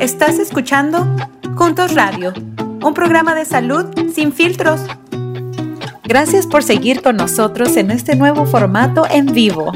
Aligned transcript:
Estás 0.00 0.38
escuchando 0.38 1.06
Juntos 1.56 1.94
Radio, 1.94 2.34
un 2.84 2.92
programa 2.92 3.34
de 3.34 3.46
salud 3.46 3.86
sin 4.12 4.30
filtros. 4.30 4.80
Gracias 6.04 6.46
por 6.46 6.62
seguir 6.62 7.00
con 7.00 7.16
nosotros 7.16 7.76
en 7.78 7.90
este 7.90 8.14
nuevo 8.14 8.44
formato 8.44 9.06
en 9.10 9.26
vivo. 9.32 9.72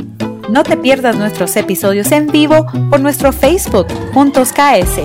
No 0.51 0.63
te 0.63 0.77
pierdas 0.77 1.17
nuestros 1.17 1.57
episodios 1.57 2.13
en 2.13 2.27
vivo 2.27 2.67
por 2.91 3.01
nuestro 3.01 3.33
Facebook 3.33 3.87
Juntos 4.13 4.53
KS. 4.53 5.01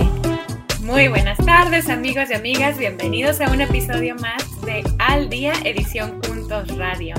Muy 0.82 1.08
buenas 1.08 1.38
tardes 1.38 1.88
amigos 1.88 2.30
y 2.30 2.34
amigas, 2.34 2.76
bienvenidos 2.76 3.40
a 3.40 3.50
un 3.50 3.62
episodio 3.62 4.16
más 4.16 4.60
de 4.66 4.84
Al 4.98 5.30
Día 5.30 5.54
Edición 5.64 6.20
Juntos 6.24 6.76
Radio. 6.76 7.14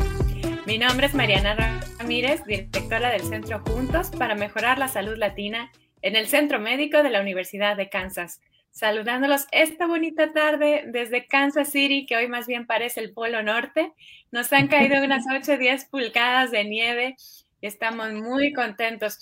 Mi 0.68 0.78
nombre 0.78 1.08
es 1.08 1.16
Mariana 1.16 1.80
Ramírez, 1.98 2.44
directora 2.46 3.10
del 3.10 3.24
Centro 3.24 3.60
Juntos 3.68 4.12
para 4.12 4.36
Mejorar 4.36 4.78
la 4.78 4.88
Salud 4.88 5.18
Latina 5.18 5.72
en 6.08 6.16
el 6.16 6.28
Centro 6.28 6.58
Médico 6.58 7.04
de 7.04 7.10
la 7.10 7.20
Universidad 7.20 7.76
de 7.76 7.90
Kansas. 7.90 8.40
Saludándolos 8.72 9.46
esta 9.52 9.88
bonita 9.88 10.32
tarde 10.32 10.86
desde 10.88 11.28
Kansas 11.28 11.70
City, 11.70 12.06
que 12.06 12.16
hoy 12.16 12.30
más 12.30 12.48
bien 12.48 12.66
parece 12.66 13.02
el 13.02 13.12
Polo 13.12 13.44
Norte. 13.44 13.92
Nos 14.32 14.54
han 14.54 14.70
caído 14.70 15.04
unas 15.04 15.26
8 15.30 15.54
o 15.54 15.58
10 15.58 15.86
pulgadas 15.86 16.52
de 16.52 16.64
nieve 16.64 17.18
y 17.60 17.68
estamos 17.68 18.14
muy 18.14 18.54
contentos. 18.54 19.20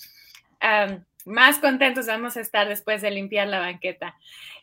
más 1.24 1.58
contentos 1.58 2.06
vamos 2.06 2.36
a 2.36 2.40
estar 2.40 2.68
después 2.68 3.02
de 3.02 3.10
limpiar 3.10 3.48
la 3.48 3.58
banqueta. 3.58 4.14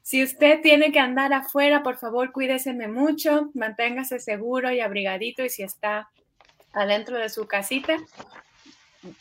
Si 0.01 0.23
usted 0.23 0.61
tiene 0.61 0.93
que 0.93 0.99
andar 0.99 1.33
afuera, 1.33 1.83
por 1.83 1.97
favor, 1.97 2.31
cuídeseme 2.31 2.87
mucho, 2.87 3.51
manténgase 3.53 4.19
seguro 4.19 4.71
y 4.71 4.79
abrigadito 4.79 5.43
y 5.43 5.49
si 5.49 5.63
está 5.63 6.09
adentro 6.71 7.17
de 7.17 7.27
su 7.27 7.47
casita, 7.47 7.97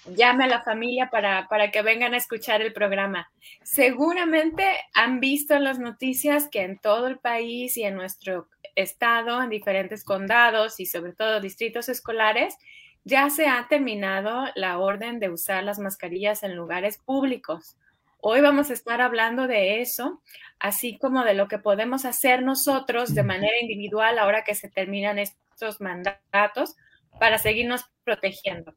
llame 0.07 0.45
a 0.45 0.49
la 0.49 0.63
familia 0.63 1.11
para, 1.11 1.71
que 1.71 1.83
vengan 1.83 2.15
a 2.15 2.17
escuchar 2.17 2.63
el 2.63 2.73
programa. 2.73 3.31
Seguramente 3.63 4.65
han 4.95 5.21
visto 5.21 5.55
en 5.55 5.65
las 5.65 5.79
noticias 5.79 6.49
que 6.49 6.63
en 6.63 6.79
todo 6.79 7.07
el 7.07 7.19
país 7.19 7.77
y 7.77 7.85
en 7.85 7.95
nuestro 7.95 8.49
estado, 8.75 9.43
en 9.43 9.51
diferentes 9.51 10.05
condados 10.05 10.81
y 10.81 10.87
sobre 10.87 11.13
todo 11.13 11.41
distritos 11.41 11.89
escolares, 11.89 12.57
ya 13.05 13.31
se 13.31 13.49
ha 13.49 13.67
terminado 13.69 14.47
la 14.55 14.79
orden 14.79 15.19
de 15.19 15.31
usar 15.31 15.65
las 15.65 15.79
mascarillas 15.79 16.43
en 16.43 16.55
lugares 16.55 16.99
públicos. 16.99 17.77
Hoy 18.21 18.41
vamos 18.41 18.71
a 18.71 18.75
estar 18.75 19.01
hablando 19.01 19.49
de 19.49 19.81
eso, 19.81 20.23
así 20.61 20.97
como 20.99 21.25
de 21.25 21.35
lo 21.35 21.49
que 21.49 21.59
podemos 21.59 22.05
hacer 22.05 22.43
nosotros 22.43 23.15
de 23.15 23.25
manera 23.25 23.59
individual 23.61 24.19
ahora 24.19 24.45
que 24.45 24.55
se 24.55 24.71
terminan 24.71 25.19
estos 25.19 25.81
mandatos 25.81 26.77
para 27.19 27.39
seguirnos 27.39 27.85
protegiendo. 28.05 28.77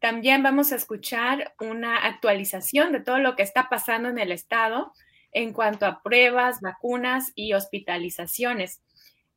También 0.00 0.42
vamos 0.42 0.72
a 0.72 0.76
escuchar 0.76 1.54
una 1.60 1.96
actualización 1.96 2.92
de 2.92 3.00
todo 3.00 3.18
lo 3.18 3.36
que 3.36 3.42
está 3.42 3.68
pasando 3.68 4.08
en 4.08 4.18
el 4.18 4.32
estado 4.32 4.92
en 5.32 5.52
cuanto 5.52 5.86
a 5.86 6.02
pruebas, 6.02 6.60
vacunas 6.60 7.32
y 7.34 7.52
hospitalizaciones. 7.52 8.82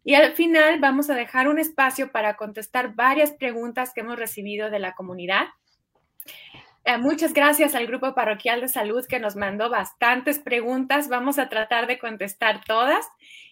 Y 0.06 0.16
al 0.16 0.34
final 0.34 0.80
vamos 0.80 1.10
a 1.10 1.16
dejar 1.16 1.48
un 1.48 1.60
espacio 1.60 2.12
para 2.12 2.36
contestar 2.36 2.96
varias 2.96 3.32
preguntas 3.32 3.92
que 3.94 4.02
hemos 4.02 4.18
recibido 4.18 4.70
de 4.70 4.80
la 4.80 4.94
comunidad. 4.94 5.48
Eh, 6.86 6.98
muchas 6.98 7.34
gracias 7.34 7.76
al 7.76 7.88
Grupo 7.88 8.14
Parroquial 8.16 8.62
de 8.62 8.68
Salud 8.68 9.06
que 9.08 9.20
nos 9.20 9.36
mandó 9.36 9.70
bastantes 9.70 10.40
preguntas. 10.40 11.10
Vamos 11.10 11.40
a 11.40 11.50
tratar 11.50 11.88
de 11.88 12.00
contestar 12.00 12.64
todas. 12.66 13.06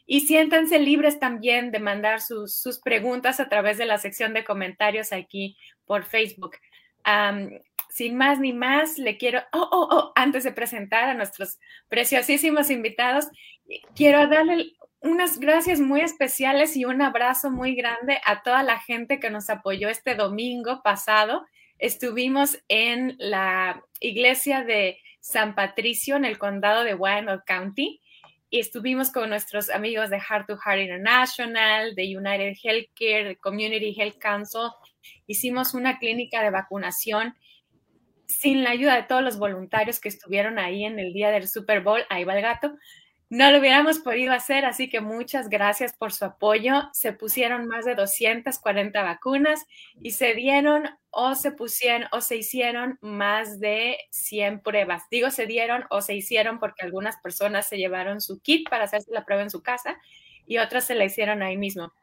Y 0.05 0.21
siéntanse 0.21 0.79
libres 0.79 1.19
también 1.19 1.71
de 1.71 1.79
mandar 1.79 2.21
sus, 2.21 2.55
sus 2.55 2.79
preguntas 2.79 3.39
a 3.39 3.47
través 3.47 3.77
de 3.77 3.85
la 3.85 3.97
sección 3.97 4.33
de 4.33 4.43
comentarios 4.43 5.13
aquí 5.13 5.57
por 5.85 6.03
Facebook 6.03 6.57
sin 7.89 8.15
más 8.15 8.39
ni 8.39 8.53
más, 8.53 8.97
le 8.97 9.17
quiero, 9.17 9.41
oh, 9.51 9.67
oh, 9.71 9.87
oh, 9.91 10.11
antes 10.15 10.43
de 10.43 10.51
presentar 10.51 11.09
a 11.09 11.13
nuestros 11.13 11.59
preciosísimos 11.89 12.69
invitados, 12.69 13.27
quiero 13.95 14.27
darle 14.27 14.73
unas 15.01 15.39
gracias 15.39 15.79
muy 15.79 16.01
especiales 16.01 16.77
y 16.77 16.85
un 16.85 17.01
abrazo 17.01 17.49
muy 17.49 17.75
grande 17.75 18.21
a 18.23 18.43
toda 18.43 18.63
la 18.63 18.79
gente 18.79 19.19
que 19.19 19.29
nos 19.29 19.49
apoyó 19.49 19.89
este 19.89 20.15
domingo 20.15 20.81
pasado. 20.83 21.45
Estuvimos 21.79 22.59
en 22.67 23.15
la 23.17 23.83
iglesia 23.99 24.63
de 24.63 24.99
San 25.19 25.55
Patricio 25.55 26.15
en 26.15 26.25
el 26.25 26.37
condado 26.37 26.83
de 26.83 26.93
Wyandotte 26.93 27.45
County 27.45 28.01
y 28.51 28.59
estuvimos 28.59 29.11
con 29.11 29.29
nuestros 29.29 29.69
amigos 29.69 30.09
de 30.09 30.19
Heart 30.19 30.47
to 30.47 30.57
Heart 30.57 30.81
International, 30.81 31.95
de 31.95 32.17
United 32.17 32.53
Healthcare, 32.61 33.23
de 33.23 33.35
Community 33.37 33.95
Health 33.97 34.19
Council 34.19 34.69
hicimos 35.27 35.73
una 35.73 35.99
clínica 35.99 36.43
de 36.43 36.49
vacunación 36.49 37.35
sin 38.27 38.63
la 38.63 38.71
ayuda 38.71 38.95
de 38.95 39.03
todos 39.03 39.21
los 39.21 39.37
voluntarios 39.37 39.99
que 39.99 40.09
estuvieron 40.09 40.57
ahí 40.57 40.85
en 40.85 40.99
el 40.99 41.13
día 41.13 41.31
del 41.31 41.47
Super 41.47 41.81
Bowl, 41.81 42.01
ahí 42.09 42.23
va 42.23 42.35
el 42.35 42.41
gato, 42.41 42.75
no 43.31 43.49
lo 43.49 43.59
hubiéramos 43.59 43.99
podido 43.99 44.33
hacer, 44.33 44.65
así 44.65 44.89
que 44.89 44.99
muchas 44.99 45.47
gracias 45.47 45.93
por 45.93 46.11
su 46.11 46.25
apoyo. 46.25 46.89
Se 46.91 47.13
pusieron 47.13 47.65
más 47.65 47.85
de 47.85 47.95
240 47.95 49.01
vacunas 49.03 49.65
y 50.01 50.11
se 50.11 50.33
dieron 50.33 50.89
o 51.11 51.33
se 51.35 51.53
pusieron 51.53 52.09
o 52.11 52.19
se 52.19 52.35
hicieron 52.35 52.99
más 52.99 53.61
de 53.61 53.99
100 54.09 54.59
pruebas. 54.59 55.03
Digo 55.09 55.31
se 55.31 55.45
dieron 55.45 55.85
o 55.89 56.01
se 56.01 56.13
hicieron 56.13 56.59
porque 56.59 56.83
algunas 56.83 57.21
personas 57.21 57.69
se 57.69 57.77
llevaron 57.77 58.19
su 58.19 58.41
kit 58.41 58.69
para 58.69 58.83
hacerse 58.83 59.13
la 59.13 59.23
prueba 59.23 59.43
en 59.43 59.49
su 59.49 59.63
casa 59.63 59.97
y 60.51 60.57
otras 60.57 60.83
se 60.83 60.95
la 60.95 61.05
hicieron 61.05 61.41
ahí 61.41 61.55
mismo. 61.55 61.93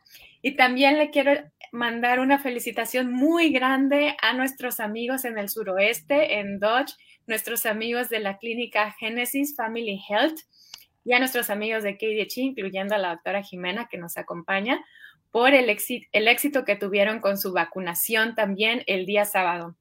Y 0.40 0.56
también 0.56 0.96
le 0.96 1.10
quiero 1.10 1.32
mandar 1.70 2.18
una 2.18 2.38
felicitación 2.38 3.12
muy 3.12 3.50
grande 3.50 4.16
a 4.22 4.32
nuestros 4.32 4.80
amigos 4.80 5.26
en 5.26 5.36
el 5.36 5.50
suroeste, 5.50 6.38
en 6.38 6.58
Dodge, 6.58 6.94
nuestros 7.26 7.66
amigos 7.66 8.08
de 8.08 8.20
la 8.20 8.38
clínica 8.38 8.90
Genesis 8.98 9.54
Family 9.54 10.00
Health 10.08 10.38
y 11.04 11.12
a 11.12 11.18
nuestros 11.18 11.50
amigos 11.50 11.82
de 11.82 11.98
KDH, 11.98 12.38
incluyendo 12.38 12.94
a 12.94 12.98
la 12.98 13.10
doctora 13.10 13.42
Jimena 13.42 13.86
que 13.90 13.98
nos 13.98 14.16
acompaña, 14.16 14.82
por 15.30 15.52
el, 15.52 15.68
el 15.68 16.28
éxito 16.28 16.64
que 16.64 16.74
tuvieron 16.74 17.20
con 17.20 17.36
su 17.36 17.52
vacunación 17.52 18.34
también 18.34 18.82
el 18.86 19.04
día 19.04 19.26
sábado. 19.26 19.76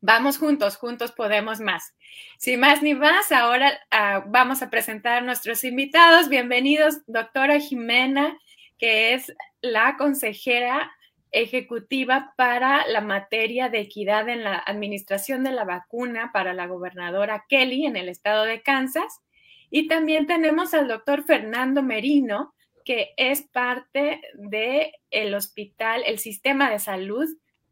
Vamos 0.00 0.38
juntos, 0.38 0.76
juntos 0.76 1.10
podemos 1.10 1.58
más. 1.58 1.92
Sin 2.38 2.60
más 2.60 2.82
ni 2.82 2.94
más, 2.94 3.32
ahora 3.32 3.80
ah, 3.90 4.22
vamos 4.28 4.62
a 4.62 4.70
presentar 4.70 5.18
a 5.18 5.20
nuestros 5.22 5.64
invitados. 5.64 6.28
Bienvenidos, 6.28 7.00
doctora 7.08 7.58
Jimena, 7.58 8.38
que 8.78 9.14
es 9.14 9.34
la 9.60 9.96
consejera 9.96 10.92
ejecutiva 11.32 12.32
para 12.36 12.86
la 12.86 13.00
materia 13.00 13.70
de 13.70 13.80
equidad 13.80 14.28
en 14.28 14.44
la 14.44 14.58
administración 14.58 15.42
de 15.42 15.50
la 15.50 15.64
vacuna 15.64 16.30
para 16.32 16.54
la 16.54 16.68
gobernadora 16.68 17.44
Kelly 17.48 17.84
en 17.84 17.96
el 17.96 18.08
estado 18.08 18.44
de 18.44 18.62
Kansas. 18.62 19.20
Y 19.68 19.88
también 19.88 20.28
tenemos 20.28 20.74
al 20.74 20.86
doctor 20.86 21.24
Fernando 21.24 21.82
Merino, 21.82 22.54
que 22.84 23.14
es 23.16 23.42
parte 23.42 24.22
del 24.34 24.92
el 25.10 25.34
hospital, 25.34 26.04
el 26.06 26.20
sistema 26.20 26.70
de 26.70 26.78
salud 26.78 27.28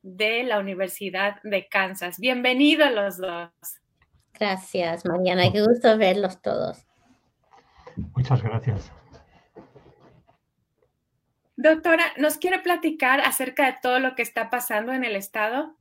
de 0.06 0.44
la 0.44 0.60
Universidad 0.60 1.42
de 1.42 1.66
Kansas. 1.66 2.20
Bienvenidos 2.20 2.92
los 2.92 3.16
dos. 3.18 3.50
Gracias, 4.38 5.04
Mariana. 5.04 5.50
Qué 5.50 5.60
gusto 5.62 5.98
verlos 5.98 6.40
todos. 6.40 6.86
Muchas 8.14 8.40
gracias. 8.40 8.92
Doctora, 11.56 12.04
¿nos 12.18 12.36
quiere 12.36 12.60
platicar 12.60 13.20
acerca 13.20 13.66
de 13.66 13.78
todo 13.82 13.98
lo 13.98 14.14
que 14.14 14.22
está 14.22 14.48
pasando 14.48 14.92
en 14.92 15.02
el 15.02 15.16
estado? 15.16 15.74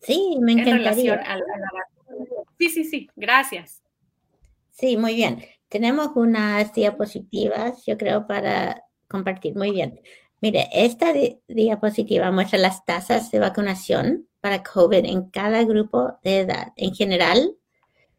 Sí, 0.00 0.38
me 0.40 0.52
encantaría. 0.52 1.22
sí, 2.58 2.70
sí, 2.70 2.84
sí, 2.84 3.10
gracias. 3.14 3.82
Sí, 4.70 4.96
muy 4.96 5.14
bien. 5.14 5.44
Tenemos 5.68 6.12
unas 6.14 6.72
diapositivas, 6.72 7.84
yo 7.84 7.98
creo, 7.98 8.26
para 8.26 8.84
compartir. 9.06 9.54
Muy 9.54 9.72
bien. 9.72 10.00
Mire, 10.40 10.68
esta 10.72 11.12
diapositiva 11.48 12.30
muestra 12.30 12.58
las 12.58 12.84
tasas 12.84 13.30
de 13.30 13.40
vacunación 13.40 14.28
para 14.40 14.62
COVID 14.62 15.04
en 15.04 15.30
cada 15.30 15.64
grupo 15.64 16.18
de 16.22 16.40
edad. 16.40 16.72
En 16.76 16.94
general, 16.94 17.56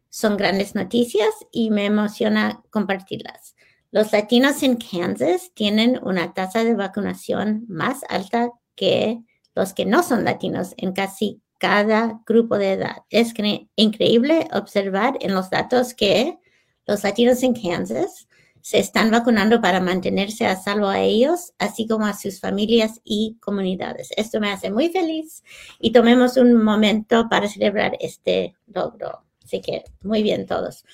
son 0.09 0.37
grandes 0.37 0.75
noticias 0.75 1.29
y 1.51 1.69
me 1.71 1.85
emociona 1.85 2.61
compartirlas. 2.71 3.55
Los 3.91 4.11
latinos 4.11 4.61
en 4.63 4.77
Kansas 4.77 5.51
tienen 5.53 5.99
una 6.03 6.33
tasa 6.33 6.63
de 6.63 6.75
vacunación 6.75 7.65
más 7.67 8.01
alta 8.09 8.51
que 8.75 9.23
los 9.55 9.73
que 9.73 9.85
no 9.85 10.03
son 10.03 10.25
latinos 10.25 10.73
en 10.77 10.93
casi 10.93 11.41
cada 11.57 12.21
grupo 12.25 12.57
de 12.57 12.73
edad. 12.73 12.97
Es 13.09 13.33
increíble 13.75 14.47
observar 14.53 15.17
en 15.21 15.33
los 15.33 15.49
datos 15.49 15.93
que 15.93 16.37
los 16.85 17.03
latinos 17.03 17.43
en 17.43 17.53
Kansas 17.53 18.28
se 18.61 18.79
están 18.79 19.11
vacunando 19.11 19.61
para 19.61 19.79
mantenerse 19.79 20.45
a 20.45 20.55
salvo 20.55 20.87
a 20.87 20.99
ellos, 20.99 21.53
así 21.57 21.87
como 21.87 22.05
a 22.05 22.13
sus 22.13 22.39
familias 22.39 23.01
y 23.03 23.37
comunidades. 23.39 24.09
Esto 24.17 24.39
me 24.39 24.51
hace 24.51 24.71
muy 24.71 24.89
feliz 24.89 25.43
y 25.79 25.91
tomemos 25.91 26.37
un 26.37 26.63
momento 26.63 27.27
para 27.29 27.47
celebrar 27.47 27.97
este 27.99 28.55
logro. 28.67 29.23
Así 29.43 29.61
que 29.61 29.83
muy 30.01 30.23
bien 30.23 30.45
todos. 30.45 30.85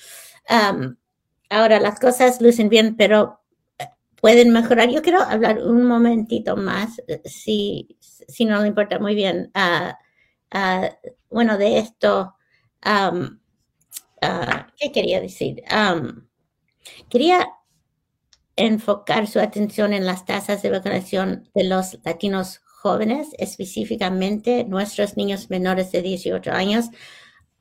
Ahora 1.50 1.80
las 1.80 2.00
cosas 2.00 2.42
lucen 2.42 2.70
bien, 2.70 2.96
pero 2.96 3.42
eh, 3.78 3.88
pueden 4.20 4.52
mejorar. 4.52 4.90
Yo 4.90 5.02
quiero 5.02 5.22
hablar 5.22 5.60
un 5.60 5.86
momentito 5.86 6.56
más, 6.56 7.02
eh, 7.08 7.22
si, 7.26 7.98
si 8.00 8.46
no 8.46 8.62
le 8.62 8.68
importa 8.68 9.00
muy 9.00 9.16
bien, 9.16 9.52
ah, 9.54 9.98
ah, 10.52 10.90
bueno, 11.30 11.58
de 11.58 11.80
esto. 11.80 12.36
¿Qué 14.78 14.92
quería 14.92 15.22
decir? 15.22 15.64
Quería 17.10 17.48
enfocar 18.56 19.28
su 19.28 19.40
atención 19.40 19.94
en 19.94 20.06
las 20.06 20.25
tasas 20.25 20.62
de 20.62 20.69
vacunación 20.69 21.50
de 21.54 21.66
los 21.66 22.00
latinos 22.04 22.62
jóvenes, 22.66 23.30
específicamente 23.38 24.63
nuestros 24.63 25.18
niños 25.18 25.50
menores 25.50 25.92
de 25.92 26.02
18 26.02 26.52
años, 26.52 26.90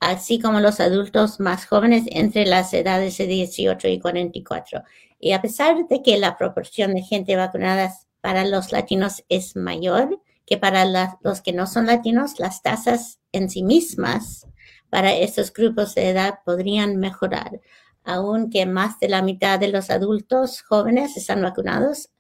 así 0.01 0.39
como 0.39 0.61
los 0.61 0.81
adultos 0.81 1.41
más 1.41 1.67
jóvenes 1.67 2.05
entre 2.09 2.47
las 2.47 2.73
edades 2.75 3.17
de 3.19 3.27
18 3.27 3.89
y 3.89 3.99
44. 4.01 4.83
Y 5.19 5.33
a 5.33 5.41
pesar 5.41 5.89
de 5.89 6.03
que 6.03 6.19
la 6.19 6.37
proporción 6.37 6.95
de 6.95 7.03
gente 7.03 7.37
vacunada 7.37 7.93
para 8.21 8.45
los 8.45 8.73
latinos 8.73 9.25
es 9.29 9.57
mayor 9.57 10.21
que 10.47 10.59
para 10.59 10.85
los 11.23 11.41
que 11.41 11.53
no 11.53 11.67
son 11.67 11.87
latinos, 11.87 12.39
las 12.39 12.63
tasas 12.63 13.19
en 13.33 13.49
sí 13.49 13.63
mismas 13.63 14.47
para 14.91 15.15
estos 15.15 15.53
grupos 15.53 15.95
de 15.95 16.11
edad 16.11 16.41
podrían 16.45 16.99
mejorar 16.99 17.61
aunque 18.05 18.67
más 18.67 19.01
de 19.01 19.09
la 19.09 19.23
mitad 19.23 19.59
de 19.59 19.69
los 19.69 19.91
adultos 19.91 20.63
jóvenes 20.63 21.17
están 21.17 21.43
vacunados, 21.43 22.11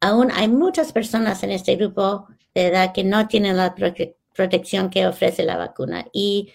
aún 0.00 0.30
hay 0.32 0.48
muchas 0.48 0.92
personas 0.92 1.42
en 1.42 1.50
este 1.50 1.76
grupo 1.76 2.28
de 2.54 2.68
edad 2.68 2.92
que 2.94 3.04
no 3.04 3.28
tienen 3.28 3.56
la 3.56 3.74
protección 4.34 4.90
que 4.90 5.06
ofrece 5.06 5.42
la 5.42 5.56
vacuna. 5.56 6.06
Y 6.12 6.52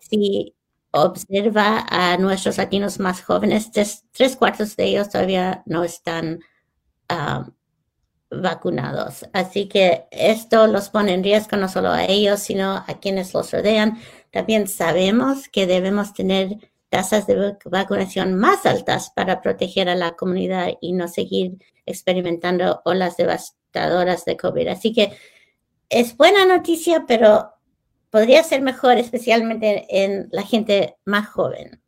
si 0.00 0.54
observa 0.90 1.86
a 1.88 2.16
nuestros 2.18 2.58
latinos 2.58 2.98
más 2.98 3.22
jóvenes, 3.22 3.70
tres, 3.72 4.36
cuartos 4.36 4.76
de 4.76 4.84
ellos 4.84 5.10
todavía 5.10 5.62
no 5.66 5.84
están 5.84 6.40
ah, 7.08 7.48
vacunados. 8.30 9.26
Así 9.32 9.68
que 9.68 10.06
esto 10.10 10.66
los 10.66 10.90
pone 10.90 11.14
en 11.14 11.24
riesgo 11.24 11.56
no 11.56 11.68
solo 11.68 11.90
a 11.90 12.04
ellos, 12.04 12.40
sino 12.40 12.84
a 12.86 12.98
quienes 13.00 13.34
los 13.34 13.52
rodean. 13.52 13.98
También 14.30 14.68
sabemos 14.68 15.48
que 15.48 15.66
debemos 15.66 16.14
tener 16.14 16.58
tasas 16.94 17.26
de 17.26 17.56
vacunación 17.64 18.36
más 18.36 18.64
altas 18.66 19.10
para 19.10 19.42
proteger 19.42 19.88
a 19.88 19.96
la 19.96 20.12
comunidad 20.12 20.74
y 20.80 20.92
no 20.92 21.08
seguir 21.08 21.58
experimentando 21.86 22.82
olas 22.84 23.16
devastadoras 23.16 24.24
de 24.24 24.36
COVID. 24.36 24.68
Así 24.68 24.92
que 24.92 25.12
es 25.88 26.16
buena 26.16 26.46
noticia, 26.46 27.04
pero 27.04 27.50
podría 28.10 28.44
ser 28.44 28.62
mejor, 28.62 28.96
especialmente 28.96 29.86
en 29.90 30.28
la 30.30 30.42
gente 30.42 30.94
más 31.04 31.26
joven. 31.26 31.82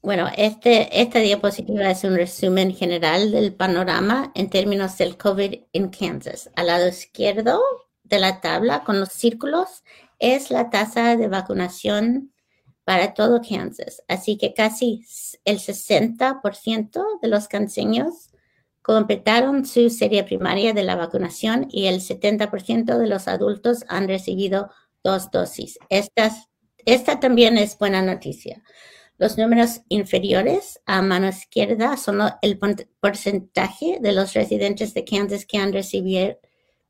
Bueno, 0.00 0.28
este, 0.36 1.02
esta 1.02 1.18
diapositiva 1.18 1.90
es 1.90 2.04
un 2.04 2.14
resumen 2.14 2.72
general 2.72 3.32
del 3.32 3.52
panorama 3.52 4.30
en 4.36 4.48
términos 4.48 4.96
del 4.96 5.16
COVID 5.16 5.62
en 5.72 5.88
Kansas. 5.88 6.52
Al 6.54 6.68
lado 6.68 6.86
izquierdo 6.86 7.60
de 8.08 8.18
la 8.18 8.40
tabla 8.40 8.84
con 8.84 9.00
los 9.00 9.10
círculos 9.10 9.84
es 10.18 10.50
la 10.50 10.70
tasa 10.70 11.16
de 11.16 11.28
vacunación 11.28 12.32
para 12.84 13.14
todo 13.14 13.40
Kansas. 13.42 14.02
Así 14.08 14.38
que 14.38 14.54
casi 14.54 15.04
el 15.44 15.58
60% 15.58 17.04
de 17.20 17.28
los 17.28 17.48
canseños 17.48 18.30
completaron 18.80 19.66
su 19.66 19.90
serie 19.90 20.22
primaria 20.22 20.72
de 20.72 20.84
la 20.84 20.94
vacunación 20.94 21.66
y 21.68 21.86
el 21.86 22.00
70% 22.00 22.96
de 22.96 23.06
los 23.08 23.26
adultos 23.26 23.84
han 23.88 24.06
recibido 24.06 24.70
dos 25.02 25.30
dosis. 25.30 25.78
esta 25.88 27.20
también 27.20 27.58
es 27.58 27.76
buena 27.76 28.02
noticia. 28.02 28.62
Los 29.18 29.38
números 29.38 29.80
inferiores 29.88 30.80
a 30.84 31.02
mano 31.02 31.28
izquierda 31.28 31.96
son 31.96 32.20
el 32.42 32.60
porcentaje 33.00 33.98
de 34.00 34.12
los 34.12 34.34
residentes 34.34 34.94
de 34.94 35.04
Kansas 35.04 35.46
que 35.46 35.58
han 35.58 35.72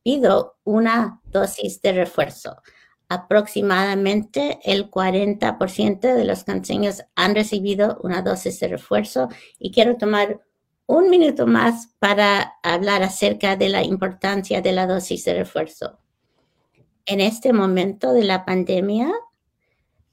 recibido 0.07 0.57
una 0.63 1.21
dosis 1.33 1.83
de 1.83 1.93
refuerzo. 1.93 2.63
Aproximadamente 3.09 4.61
el 4.63 4.89
40% 4.89 6.01
de 6.01 6.25
los 6.25 6.45
canseños 6.45 7.03
han 7.17 7.35
recibido 7.35 7.99
una 8.05 8.23
dosis 8.23 8.61
de 8.61 8.69
refuerzo 8.69 9.29
y 9.59 9.73
quiero 9.73 9.97
tomar 9.97 10.41
un 10.87 11.11
minuto 11.11 11.49
más 11.49 11.89
para 11.99 12.55
hablar 12.63 13.03
acerca 13.03 13.57
de 13.57 13.69
la 13.69 13.83
importancia 13.83 14.63
de 14.63 14.71
la 14.71 14.87
dosis 14.87 15.25
de 15.25 15.35
refuerzo. 15.35 15.99
En 17.05 17.21
este 17.21 17.53
momento 17.53 18.13
de 18.13 18.23
la 18.23 18.45
pandemia, 18.45 19.11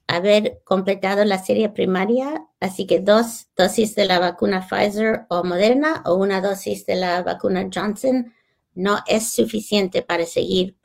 haber 0.08 0.62
completado 0.64 1.24
la 1.24 1.38
serie 1.38 1.70
primaria, 1.70 2.48
así 2.60 2.88
que 2.88 3.00
dos 3.00 3.48
dosis 3.56 3.94
de 3.94 4.06
la 4.06 4.18
vacuna 4.18 4.68
Pfizer 4.68 5.28
o 5.30 5.44
Moderna 5.44 6.02
o 6.08 6.16
una 6.16 6.42
dosis 6.42 6.88
de 6.88 6.96
la 6.96 7.22
vacuna 7.22 7.70
Johnson 7.72 8.34
no 8.76 9.00
es 9.08 9.32
suficiente 9.34 10.02
para 10.02 10.26
seguir 10.26 10.78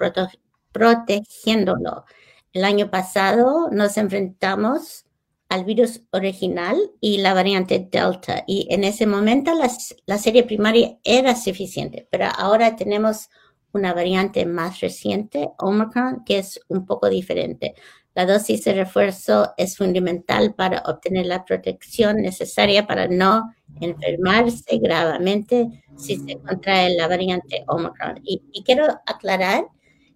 protegiéndolo. 0.72 2.04
El 2.52 2.64
año 2.64 2.90
pasado 2.90 3.68
nos 3.70 3.96
enfrentamos 3.96 5.06
al 5.48 5.64
virus 5.64 6.02
original 6.10 6.78
y 7.00 7.18
la 7.18 7.34
variante 7.34 7.88
Delta 7.90 8.44
y 8.46 8.66
en 8.70 8.84
ese 8.84 9.06
momento 9.06 9.52
la, 9.54 10.18
serie 10.18 10.44
primaria 10.44 10.98
era 11.04 11.34
suficiente, 11.34 12.06
pero 12.10 12.26
ahora 12.36 12.76
tenemos 12.76 13.30
una 13.72 13.94
variante 13.94 14.44
más 14.46 14.80
reciente, 14.80 15.50
Omicron, 15.58 16.24
que 16.24 16.38
es 16.38 16.60
un 16.68 16.86
poco 16.86 17.08
diferente. 17.08 17.74
La 18.18 18.26
dosis 18.26 18.64
de 18.64 18.72
refuerzo 18.72 19.54
es 19.56 19.76
fundamental 19.76 20.52
para 20.52 20.82
obtener 20.86 21.26
la 21.26 21.44
protección 21.44 22.16
necesaria 22.16 22.84
para 22.84 23.06
no 23.06 23.44
enfermarse 23.80 24.78
gravemente 24.78 25.84
si 25.96 26.16
se 26.16 26.36
contrae 26.40 26.96
la 26.96 27.06
variante 27.06 27.62
Omicron. 27.68 28.18
Y, 28.24 28.42
quiero 28.64 28.86
aclarar 29.06 29.68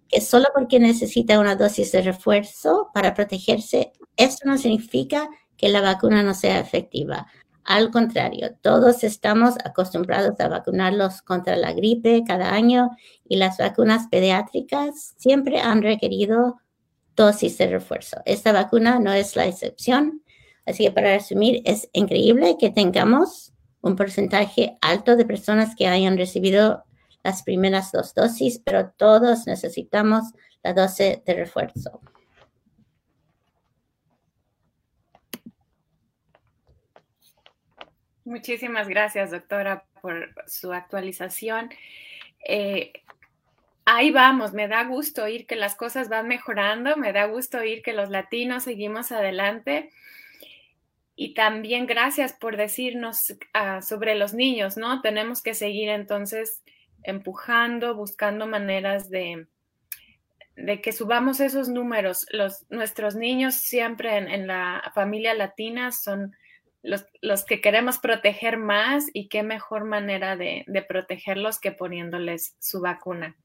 que 0.09 0.19
solo 0.19 0.47
porque 0.53 0.81
necesita 0.81 1.39
una 1.39 1.55
dosis 1.55 1.93
de 1.93 2.01
refuerzo 2.01 2.89
para 2.93 3.13
protegerse, 3.13 3.93
esto 4.17 4.49
no 4.49 4.57
significa 4.57 5.29
que 5.55 5.69
la 5.69 5.79
vacuna 5.79 6.23
no 6.23 6.33
sea 6.33 6.59
efectiva. 6.59 7.27
Al 7.63 7.89
contrario, 7.89 8.57
todos 8.61 9.05
estamos 9.05 9.55
acostumbrados 9.63 10.37
a 10.41 10.49
vacunarlos 10.49 11.21
contra 11.21 11.55
la 11.55 11.71
gripe 11.71 12.25
cada 12.27 12.53
año 12.53 12.89
y 13.29 13.37
las 13.37 13.59
vacunas 13.59 14.07
pediátricas 14.11 15.13
siempre 15.17 15.61
han 15.61 15.81
requerido 15.81 16.57
dosis 17.15 17.57
de 17.57 17.67
refuerzo. 17.67 18.21
Esta 18.25 18.51
vacuna 18.51 18.99
no 18.99 19.13
es 19.13 19.35
la 19.35 19.45
excepción. 19.45 20.23
Así 20.65 20.85
que 20.85 20.91
para 20.91 21.13
resumir, 21.13 21.61
es 21.65 21.89
increíble 21.93 22.55
que 22.59 22.69
tengamos 22.69 23.53
un 23.81 23.95
porcentaje 23.95 24.77
alto 24.81 25.15
de 25.15 25.25
personas 25.25 25.75
que 25.75 25.87
hayan 25.87 26.17
recibido 26.17 26.85
las 27.23 27.43
primeras 27.43 27.91
dos 27.91 28.13
dosis, 28.13 28.59
pero 28.63 28.91
todos 28.91 29.45
necesitamos 29.45 30.23
la 30.61 30.73
dosis 30.73 31.23
de 31.25 31.33
refuerzo. 31.33 32.01
Muchísimas 38.25 38.87
gracias, 38.87 39.31
doctora, 39.31 39.85
por 40.01 40.33
su 40.47 40.71
actualización. 40.71 41.69
Eh, 42.47 42.93
ahí 43.95 44.11
vamos, 44.11 44.53
me 44.53 44.67
da 44.67 44.83
gusto 44.83 45.23
oír 45.23 45.45
que 45.45 45.55
las 45.55 45.75
cosas 45.75 46.09
van 46.09 46.27
mejorando, 46.27 46.97
me 46.97 47.13
da 47.13 47.25
gusto 47.25 47.59
oír 47.59 47.81
que 47.81 47.93
los 47.93 48.09
latinos 48.09 48.63
seguimos 48.63 49.11
adelante. 49.11 49.91
Y 51.15 51.35
también 51.35 51.85
gracias 51.85 52.33
por 52.33 52.57
decirnos 52.57 53.35
ah, 53.53 53.81
sobre 53.81 54.15
los 54.15 54.33
niños, 54.33 54.77
¿no? 54.77 55.01
Tenemos 55.01 55.43
que 55.43 55.53
seguir 55.53 55.89
entonces 55.89 56.63
empujando, 57.03 57.95
buscando 57.95 58.47
maneras 58.47 59.11
de, 59.11 59.47
que 60.81 60.91
subamos 60.91 61.39
esos 61.39 61.69
números. 61.69 62.25
Los, 62.31 62.65
nuestros 62.71 63.15
niños 63.15 63.55
siempre 63.55 64.17
en, 64.17 64.47
la 64.47 64.91
familia 64.95 65.35
latina 65.35 65.91
son 65.91 66.35
los, 66.81 67.05
que 67.45 67.61
queremos 67.61 67.99
proteger 67.99 68.57
más 68.57 69.05
y 69.13 69.27
qué 69.27 69.43
mejor 69.43 69.85
manera 69.85 70.35
de 70.35 70.85
protegerlos 70.87 71.59
que 71.59 71.71
poniéndoles 71.71 72.55
su 72.59 72.81
vacuna. 72.81 73.37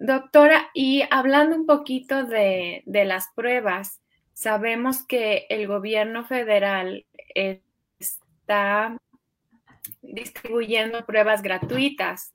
Doctora, 0.00 0.70
y 0.74 1.02
hablando 1.10 1.56
un 1.56 1.66
poquito 1.66 2.22
de, 2.22 2.84
las 2.86 3.30
pruebas, 3.34 4.00
sabemos 4.32 5.04
que 5.04 5.46
el 5.48 5.66
gobierno 5.66 6.24
federal 6.24 7.04
está 7.34 8.96
distribuyendo 10.00 11.04
pruebas 11.04 11.42
gratuitas 11.42 12.32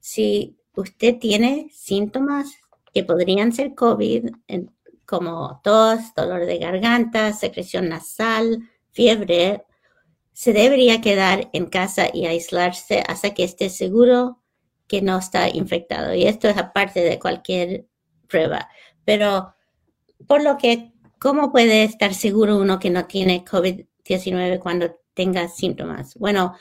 si 0.00 0.58
usted 0.74 1.18
tiene 1.18 1.68
síntomas 1.72 2.52
que 2.92 3.04
podrían 3.04 3.52
ser 3.52 3.74
COVID, 3.74 4.30
como 5.06 5.60
tos, 5.62 6.14
dolor 6.14 6.46
de 6.46 6.58
garganta, 6.58 7.32
secreción 7.32 7.88
nasal, 7.88 8.68
fiebre, 8.90 9.64
se 10.32 10.52
debería 10.52 11.00
quedar 11.00 11.50
en 11.52 11.66
casa 11.66 12.06
y 12.12 12.26
aislarse 12.26 13.02
hasta 13.06 13.34
que 13.34 13.44
esté 13.44 13.68
seguro 13.68 14.40
que 14.86 15.02
no 15.02 15.18
está 15.18 15.48
infectado. 15.48 16.14
Y 16.14 16.24
esto 16.24 16.48
es 16.48 16.56
aparte 16.56 17.00
de 17.00 17.18
cualquier 17.18 17.86
prueba. 18.28 18.68
Pero 19.04 19.54
por 20.26 20.42
lo 20.42 20.56
que, 20.56 20.92
¿cómo 21.18 21.52
puede 21.52 21.84
estar 21.84 22.14
seguro 22.14 22.58
uno 22.58 22.78
que 22.78 22.90
no 22.90 23.06
tiene 23.06 23.44
COVID-19 24.04 24.58
cuando 24.60 24.96
tenga 25.14 25.48
síntomas? 25.48 26.14
Bueno, 26.16 26.54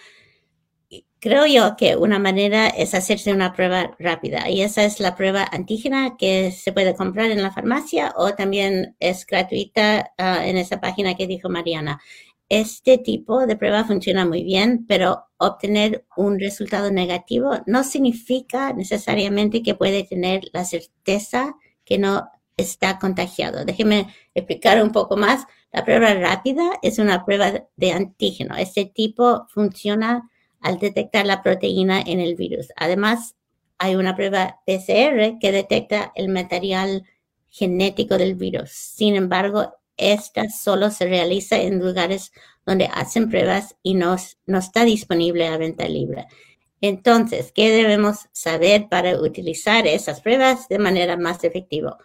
creo 1.19 1.45
yo 1.45 1.75
que 1.77 1.95
una 1.95 2.19
manera 2.19 2.67
es 2.67 2.93
hacerse 2.93 3.31
una 3.31 3.53
prueba 3.53 3.95
rápida 3.99 4.49
y 4.49 4.61
esa 4.61 4.83
es 4.83 4.99
la 4.99 5.15
prueba 5.15 5.47
antígena 5.51 6.17
que 6.17 6.51
se 6.51 6.73
puede 6.73 6.95
comprar 6.95 7.31
en 7.31 7.43
la 7.43 7.51
farmacia 7.51 8.13
o 8.17 8.33
también 8.33 8.95
es 8.99 9.25
gratuita 9.25 10.11
ah, 10.17 10.45
en 10.45 10.57
esa 10.57 10.81
página 10.81 11.15
que 11.15 11.27
dijo 11.27 11.49
Mariana. 11.49 12.01
Este 12.49 12.97
tipo 12.97 13.45
de 13.45 13.55
prueba 13.55 13.85
funciona 13.85 14.25
muy 14.25 14.43
bien, 14.43 14.85
pero 14.85 15.25
obtener 15.37 16.05
un 16.17 16.37
resultado 16.39 16.91
negativo 16.91 17.61
no 17.65 17.83
significa 17.83 18.73
necesariamente 18.73 19.63
que 19.63 19.75
puede 19.75 20.03
tener 20.03 20.41
la 20.51 20.65
certeza 20.65 21.55
que 21.85 21.97
no 21.97 22.29
está 22.57 22.99
contagiado. 22.99 23.63
Déjeme 23.63 24.07
explicar 24.33 24.83
un 24.83 24.91
poco 24.91 25.15
más. 25.17 25.45
La 25.71 25.85
prueba 25.85 26.13
rápida 26.13 26.71
es 26.81 26.99
una 26.99 27.25
prueba 27.25 27.65
de 27.75 27.91
antígeno. 27.91 28.55
Este 28.57 28.85
tipo 28.85 29.47
funciona 29.49 30.29
al 30.59 30.79
detectar 30.79 31.25
la 31.25 31.41
proteína 31.41 32.01
en 32.01 32.19
el 32.19 32.35
virus. 32.35 32.67
Además, 32.75 33.35
hay 33.77 33.95
una 33.95 34.15
prueba 34.15 34.59
PCR 34.65 35.39
que 35.39 35.51
detecta 35.51 36.11
el 36.15 36.29
material 36.29 37.03
genético 37.49 38.17
del 38.17 38.35
virus. 38.35 38.69
Sin 38.71 39.15
embargo, 39.15 39.73
esta 39.97 40.49
solo 40.49 40.91
se 40.91 41.05
realiza 41.05 41.57
en 41.57 41.79
lugares 41.79 42.31
donde 42.65 42.89
hacen 42.93 43.29
pruebas 43.29 43.75
y 43.81 43.93
no, 43.93 44.15
no 44.45 44.57
está 44.59 44.83
disponible 44.83 45.47
a 45.47 45.57
venta 45.57 45.87
libre. 45.87 46.27
Entonces, 46.81 47.51
¿qué 47.53 47.69
debemos 47.69 48.27
saber 48.31 48.87
para 48.89 49.19
utilizar 49.19 49.85
esas 49.87 50.21
pruebas 50.21 50.67
de 50.67 50.79
manera 50.79 51.15
más 51.15 51.43
efectiva? 51.43 51.97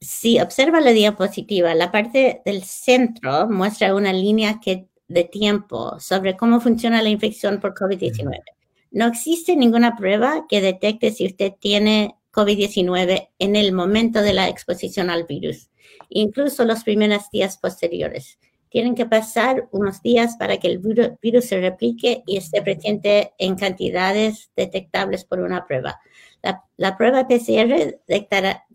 Si 0.00 0.38
observa 0.40 0.80
la 0.80 0.92
diapositiva, 0.92 1.74
la 1.74 1.90
parte 1.90 2.42
del 2.44 2.62
centro 2.62 3.48
muestra 3.48 3.94
una 3.94 4.12
línea 4.12 4.60
que, 4.60 4.86
de 5.08 5.24
tiempo 5.24 5.98
sobre 5.98 6.36
cómo 6.36 6.60
funciona 6.60 7.02
la 7.02 7.08
infección 7.08 7.60
por 7.60 7.74
COVID-19. 7.74 8.42
No 8.90 9.06
existe 9.06 9.56
ninguna 9.56 9.96
prueba 9.96 10.46
que 10.48 10.60
detecte 10.60 11.10
si 11.10 11.26
usted 11.26 11.52
tiene 11.58 12.16
COVID-19 12.32 13.30
en 13.38 13.56
el 13.56 13.72
momento 13.72 14.22
de 14.22 14.34
la 14.34 14.48
exposición 14.48 15.10
al 15.10 15.24
virus 15.24 15.68
incluso 16.08 16.64
los 16.64 16.84
primeros 16.84 17.30
días 17.30 17.58
posteriores. 17.58 18.38
Tienen 18.70 18.94
que 18.94 19.06
pasar 19.06 19.68
unos 19.70 20.02
días 20.02 20.36
para 20.36 20.58
que 20.58 20.68
el 20.68 20.78
virus 20.78 21.44
se 21.44 21.60
replique 21.60 22.22
y 22.26 22.36
esté 22.36 22.62
presente 22.62 23.32
en 23.38 23.56
cantidades 23.56 24.50
detectables 24.56 25.24
por 25.24 25.40
una 25.40 25.66
prueba. 25.66 26.00
La, 26.76 26.96
prueba 26.96 27.26
PCR 27.26 28.00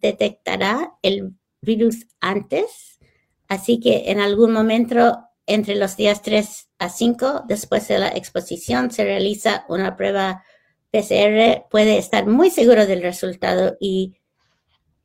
detectará, 0.02 0.94
el 1.02 1.34
virus 1.62 2.08
antes, 2.20 3.00
así 3.48 3.80
que 3.80 4.12
en 4.12 4.20
algún 4.20 4.52
momento 4.52 5.20
entre 5.46 5.76
los 5.76 5.96
días 5.96 6.22
3 6.22 6.70
a 6.80 6.90
5 6.90 7.44
después 7.48 7.88
de 7.88 8.00
la 8.00 8.10
exposición 8.10 8.92
se 8.92 9.04
realiza 9.04 9.66
una 9.70 9.96
prueba 9.96 10.44
PCR, 10.92 11.66
puede 11.70 11.98
estar 11.98 12.28
muy 12.28 12.50
seguro 12.50 12.86
del 12.86 13.02
resultado 13.02 13.76
y 13.80 14.16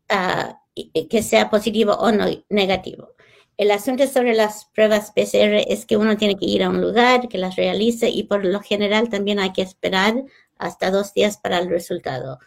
ah, 0.08 0.60
que 1.08 1.22
sea 1.22 1.50
positivo 1.50 1.92
o 1.92 2.10
negativo. 2.50 3.14
El 3.58 3.72
asunto 3.72 4.06
sobre 4.06 4.34
las 4.34 4.66
pruebas 4.66 5.10
PCR 5.10 5.64
es 5.66 5.84
que 5.84 5.96
uno 5.96 6.16
tiene 6.16 6.36
que 6.36 6.46
ir 6.46 6.62
a 6.62 6.70
un 6.70 6.80
lugar 6.80 7.28
que 7.28 7.38
las 7.38 7.56
realice 7.56 8.08
y 8.08 8.22
por 8.22 8.44
lo 8.44 8.60
general 8.60 9.08
también 9.10 9.40
hay 9.40 9.52
que 9.52 9.62
esperar 9.62 10.14
hasta 10.56 10.92
dos 10.92 11.12
días 11.12 11.38
para 11.38 11.58
el 11.58 11.68
resultado. 11.68 12.38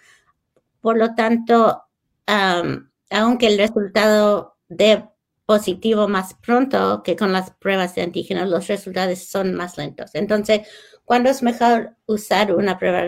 Por 0.80 0.98
lo 0.98 1.14
tanto, 1.14 1.84
aunque 2.26 3.48
el 3.48 3.58
resultado 3.58 4.56
de 4.70 5.06
positivo 5.46 6.08
más 6.08 6.34
pronto 6.36 7.04
que 7.04 7.18
con 7.18 7.34
las 7.34 7.52
pruebas 7.52 7.94
de 7.94 8.04
antígenos, 8.04 8.48
los 8.48 8.68
resultados 8.68 9.20
son 9.20 9.54
más 9.54 9.78
lentos. 9.78 10.16
Entonces, 10.16 10.66
cuando 11.04 11.30
es 11.30 11.44
mejor 11.44 11.98
usar 12.06 12.56
una 12.56 12.80
prueba 12.80 13.04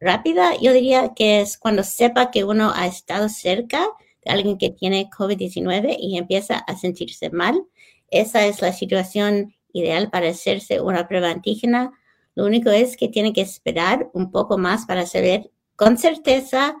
rápida? 0.00 0.56
Yo 0.60 0.72
diría 0.72 1.14
que 1.14 1.42
es 1.42 1.58
cuando 1.58 1.84
sepa 1.84 2.32
que 2.32 2.42
uno 2.42 2.72
ha 2.74 2.88
estado 2.88 3.28
cerca 3.28 3.86
alguien 4.28 4.58
que 4.58 4.70
tiene 4.70 5.08
COVID-19 5.10 5.96
y 5.98 6.18
empieza 6.18 6.58
a 6.58 6.76
sentirse 6.76 7.30
mal. 7.30 7.62
Esa 8.10 8.46
es 8.46 8.62
la 8.62 8.72
situación 8.72 9.54
ideal 9.72 10.10
para 10.10 10.28
hacerse 10.28 10.80
una 10.80 11.08
prueba 11.08 11.30
antígena. 11.30 11.92
Lo 12.34 12.44
único 12.44 12.70
es 12.70 12.96
que 12.96 13.08
tiene 13.08 13.32
que 13.32 13.40
esperar 13.40 14.10
un 14.12 14.30
poco 14.30 14.58
más 14.58 14.86
para 14.86 15.06
saber 15.06 15.50
con 15.76 15.98
certeza 15.98 16.76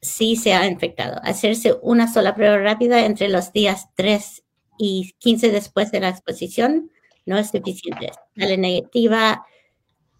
si 0.00 0.36
se 0.36 0.52
ha 0.52 0.66
infectado. 0.66 1.20
Hacerse 1.22 1.76
una 1.82 2.12
sola 2.12 2.34
prueba 2.34 2.58
rápida 2.58 3.06
entre 3.06 3.28
los 3.28 3.52
días 3.52 3.88
3 3.94 4.44
y 4.78 5.14
15 5.18 5.50
después 5.50 5.90
de 5.90 6.00
la 6.00 6.10
exposición 6.10 6.90
no 7.26 7.38
es 7.38 7.50
suficiente. 7.50 8.12
La 8.34 8.56
negativa 8.56 9.46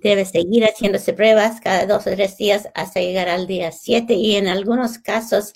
debe 0.05 0.27
seguir 0.27 0.65
haciéndose 0.65 1.15
pruebas 1.15 1.63
cada 1.63 1.87
dos 1.87 2.07
o 2.07 2.11
tres 2.11 2.37
días 2.37 2.69
hasta 2.75 3.01
llegar 3.01 3.31
al 3.31 3.47
día 3.47 3.73
7 3.73 4.13
y 4.13 4.37
en 4.37 4.49
algunos 4.49 4.99
casos 4.99 5.55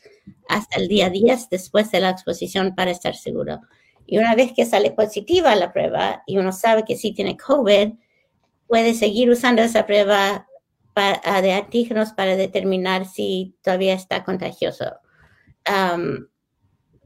hasta 0.48 0.80
el 0.80 0.88
día 0.88 1.10
10 1.10 1.50
después 1.50 1.90
de 1.90 2.00
la 2.00 2.08
exposición 2.08 2.74
para 2.74 2.90
estar 2.90 3.14
seguro. 3.14 3.60
Y 4.06 4.16
una 4.16 4.34
vez 4.34 4.52
que 4.56 4.64
sale 4.64 4.90
positiva 4.90 5.54
la 5.54 5.70
prueba 5.70 6.22
y 6.26 6.38
uno 6.38 6.52
sabe 6.52 6.84
que 6.86 6.96
sí 6.96 7.12
tiene 7.12 7.36
COVID, 7.36 7.92
puede 8.66 8.94
seguir 8.94 9.28
usando 9.28 9.60
esa 9.60 9.84
prueba 9.84 10.48
para, 10.94 11.42
de 11.42 11.52
antígenos 11.52 12.14
para 12.14 12.34
determinar 12.34 13.04
si 13.04 13.54
todavía 13.62 13.92
está 13.92 14.24
contagioso. 14.24 14.94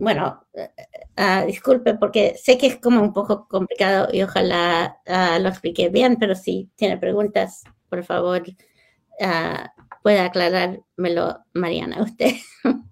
Bueno, 0.02 0.44
uh, 0.54 1.46
disculpe 1.46 1.94
porque 1.94 2.34
sé 2.34 2.58
que 2.58 2.66
es 2.66 2.76
como 2.78 3.00
un 3.00 3.12
poco 3.12 3.46
complicado 3.46 4.08
y 4.12 4.20
ojalá 4.22 5.00
ah, 5.06 5.38
lo 5.38 5.48
explique 5.48 5.90
bien, 5.90 6.16
pero 6.16 6.34
si 6.34 6.68
tiene 6.74 6.98
preguntas, 6.98 7.62
por 7.88 8.02
favor, 8.02 8.42
puede 10.02 10.18
aclarármelo, 10.18 11.44
Mariana, 11.52 12.02
usted. 12.02 12.32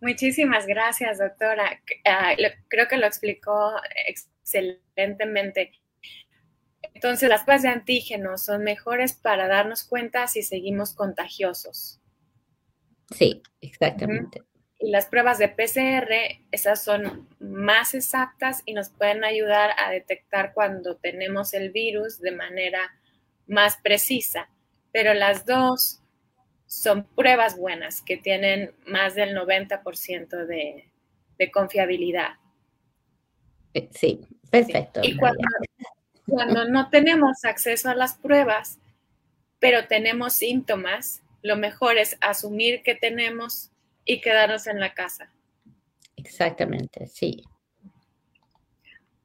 Muchísimas 0.00 0.66
gracias, 0.66 1.18
doctora. 1.18 1.80
Ah, 2.04 2.34
creo 2.66 2.88
que 2.88 2.96
lo 2.96 3.06
explicó 3.06 3.74
excelentemente. 4.08 5.70
Entonces, 6.92 7.28
las 7.28 7.44
pruebas 7.44 7.62
de 7.62 7.68
antígenos 7.68 8.44
son 8.44 8.64
mejores 8.64 9.12
para 9.12 9.46
darnos 9.46 9.84
cuenta 9.84 10.26
si 10.26 10.42
seguimos 10.42 10.92
contagiosos. 10.92 12.00
Sí, 13.14 13.44
exactamente. 13.60 14.42
Y 14.78 14.90
las 14.90 15.06
pruebas 15.06 15.38
de 15.38 15.48
PCR, 15.48 16.40
esas 16.50 16.82
son 16.82 17.28
más 17.40 17.94
exactas 17.94 18.62
y 18.66 18.74
nos 18.74 18.90
pueden 18.90 19.24
ayudar 19.24 19.70
a 19.78 19.90
detectar 19.90 20.52
cuando 20.52 20.96
tenemos 20.96 21.54
el 21.54 21.70
virus 21.70 22.20
de 22.20 22.32
manera 22.32 22.94
más 23.46 23.78
precisa. 23.78 24.50
Pero 24.92 25.14
las 25.14 25.46
dos 25.46 26.02
son 26.66 27.04
pruebas 27.04 27.56
buenas 27.56 28.02
que 28.02 28.16
tienen 28.16 28.72
más 28.86 29.14
del 29.14 29.34
90% 29.34 30.46
de, 30.46 30.90
de 31.38 31.50
confiabilidad. 31.50 32.34
Eh, 33.74 33.88
sí, 33.92 34.20
perfecto. 34.50 35.00
Y 35.02 35.16
cuando, 35.16 36.64
no 36.68 36.88
tenemos 36.90 37.44
acceso 37.44 37.90
a 37.90 37.94
las 37.94 38.14
pruebas, 38.14 38.78
pero 39.58 39.86
tenemos 39.86 40.32
síntomas, 40.32 41.22
lo 41.42 41.56
mejor 41.56 41.98
es 41.98 42.16
asumir 42.20 42.82
que 42.82 42.94
tenemos 42.94 43.70
y 44.06 44.22
quedarnos 44.22 44.66
en 44.66 44.80
la 44.80 44.94
casa. 44.94 45.30
Exactamente, 46.16 47.06
sí. 47.06 47.44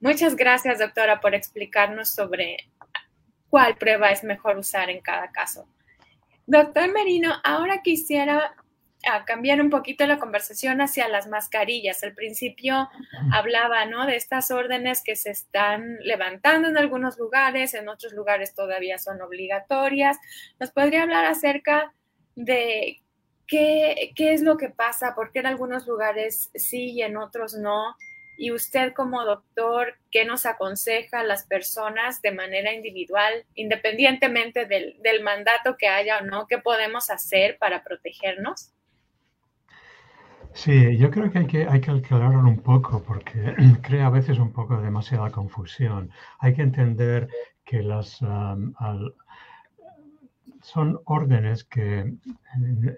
Muchas 0.00 0.36
gracias, 0.36 0.78
doctora, 0.78 1.20
por 1.20 1.34
explicarnos 1.34 2.14
sobre 2.14 2.56
cuál 3.50 3.76
prueba 3.76 4.10
es 4.10 4.24
mejor 4.24 4.56
usar 4.58 4.88
en 4.88 5.00
cada 5.00 5.30
caso. 5.30 5.68
Doctor 6.46 6.92
Merino, 6.92 7.34
ahora 7.44 7.82
quisiera 7.82 8.54
a 9.04 9.24
cambiar 9.24 9.60
un 9.60 9.70
poquito 9.70 10.06
la 10.06 10.18
conversación 10.18 10.80
hacia 10.80 11.08
las 11.08 11.26
mascarillas. 11.26 12.02
Al 12.02 12.14
principio 12.14 12.88
hablaba, 13.32 13.84
¿no? 13.86 14.06
De 14.06 14.16
estas 14.16 14.50
órdenes 14.50 15.02
que 15.02 15.16
se 15.16 15.30
están 15.30 15.96
levantando 16.02 16.68
en 16.68 16.78
algunos 16.78 17.18
lugares, 17.18 17.74
en 17.74 17.88
otros 17.88 18.12
lugares 18.12 18.54
todavía 18.54 18.98
son 18.98 19.20
obligatorias. 19.20 20.18
¿Nos 20.60 20.70
podría 20.70 21.02
hablar 21.02 21.24
acerca 21.24 21.92
de 22.36 23.02
qué, 23.46 24.12
qué 24.14 24.34
es 24.34 24.42
lo 24.42 24.56
que 24.56 24.68
pasa? 24.68 25.14
¿Por 25.14 25.32
qué 25.32 25.40
en 25.40 25.46
algunos 25.46 25.86
lugares 25.86 26.50
sí 26.54 26.92
y 26.92 27.02
en 27.02 27.16
otros 27.16 27.54
no? 27.54 27.96
Y 28.38 28.50
usted 28.50 28.92
como 28.94 29.24
doctor, 29.24 29.98
¿qué 30.10 30.24
nos 30.24 30.46
aconseja 30.46 31.20
a 31.20 31.24
las 31.24 31.44
personas 31.44 32.22
de 32.22 32.32
manera 32.32 32.72
individual, 32.72 33.44
independientemente 33.54 34.64
del, 34.64 34.96
del 35.02 35.22
mandato 35.22 35.76
que 35.76 35.88
haya 35.88 36.18
o 36.18 36.22
no? 36.22 36.46
¿Qué 36.46 36.58
podemos 36.58 37.10
hacer 37.10 37.58
para 37.58 37.84
protegernos? 37.84 38.72
Sí, 40.54 40.96
yo 40.98 41.10
creo 41.10 41.30
que 41.30 41.38
hay 41.40 41.46
que, 41.46 41.66
hay 41.66 41.80
que 41.80 41.90
aclararlo 41.90 42.48
un 42.48 42.58
poco 42.58 43.02
porque 43.02 43.54
crea 43.82 44.06
a 44.06 44.10
veces 44.10 44.38
un 44.38 44.52
poco 44.52 44.80
demasiada 44.80 45.30
confusión. 45.30 46.10
Hay 46.40 46.54
que 46.54 46.62
entender 46.62 47.28
que 47.64 47.82
las 47.82 48.22
son 50.62 51.00
órdenes 51.06 51.64
que 51.64 52.14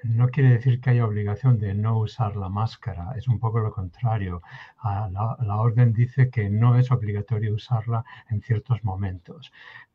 no 0.04 0.28
quiere 0.28 0.50
decir 0.50 0.80
que 0.80 0.90
haya 0.90 1.06
obligación 1.06 1.58
de 1.58 1.74
no 1.74 1.98
usar 1.98 2.36
la 2.36 2.48
máscara, 2.48 3.12
es 3.16 3.26
un 3.28 3.38
poco 3.38 3.60
lo 3.60 3.72
contrario. 3.72 4.42
Ah, 4.78 5.08
la, 5.10 5.36
la 5.40 5.56
orden 5.56 5.92
dice 5.92 6.28
que 6.30 6.50
no 6.50 6.76
es 6.76 6.90
obligatorio 6.90 7.54
usarla 7.54 8.04
en 8.28 8.42
ciertos 8.42 8.84
momentos. 8.84 9.52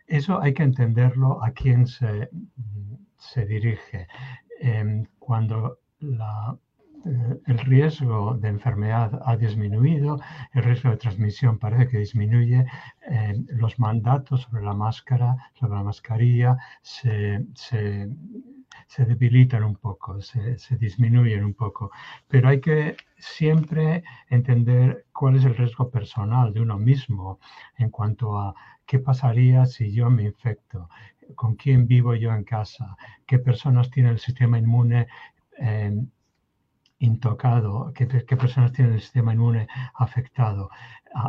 Eso 0.07 0.41
hay 0.41 0.53
que 0.53 0.63
entenderlo 0.63 1.43
a 1.43 1.51
quién 1.51 1.85
se, 1.85 2.29
se 3.17 3.45
dirige. 3.45 4.07
Em, 4.59 5.05
cuando 5.19 5.79
la 5.99 6.53
eh, 6.53 6.68
el 7.05 7.57
riesgo 7.59 8.35
de 8.35 8.49
enfermedad 8.49 9.21
ha 9.25 9.37
disminuido, 9.37 10.19
el 10.53 10.63
riesgo 10.63 10.89
de 10.89 10.97
transmisión 10.97 11.57
parece 11.57 11.87
que 11.87 11.99
disminuye, 11.99 12.65
eh, 13.09 13.35
los 13.47 13.79
mandatos 13.79 14.41
sobre 14.41 14.63
la 14.63 14.73
máscara, 14.73 15.51
sobre 15.53 15.75
la 15.75 15.83
mascarilla, 15.83 16.57
se, 16.81 17.45
debilitan 18.97 19.63
un 19.63 19.75
poco, 19.75 20.21
se, 20.21 20.57
se, 20.57 20.77
disminuyen 20.77 21.43
un 21.45 21.53
poco. 21.53 21.91
Pero 22.27 22.49
hay 22.49 22.59
que 22.59 22.97
siempre 23.17 24.03
entender 24.29 25.05
cuál 25.13 25.35
es 25.35 25.45
el 25.45 25.55
riesgo 25.55 25.89
personal 25.89 26.53
de 26.53 26.61
uno 26.61 26.77
mismo 26.77 27.39
en 27.77 27.89
cuanto 27.89 28.37
a 28.37 28.53
qué 28.85 28.99
pasaría 28.99 29.65
si 29.65 29.91
yo 29.91 30.09
me 30.09 30.23
infecto, 30.23 30.89
con 31.35 31.55
quién 31.55 31.87
vivo 31.87 32.15
yo 32.15 32.33
en 32.33 32.43
casa, 32.43 32.97
qué 33.25 33.39
personas 33.39 33.89
tienen 33.91 34.13
el 34.13 34.19
sistema 34.19 34.57
inmune. 34.57 35.07
Eh, 35.59 35.93
intocado, 36.99 37.91
qué, 37.93 38.05
personas 38.37 38.73
tienen 38.73 38.93
el 38.93 39.01
sistema 39.01 39.33
inmune 39.33 39.67
afectado. 39.95 40.69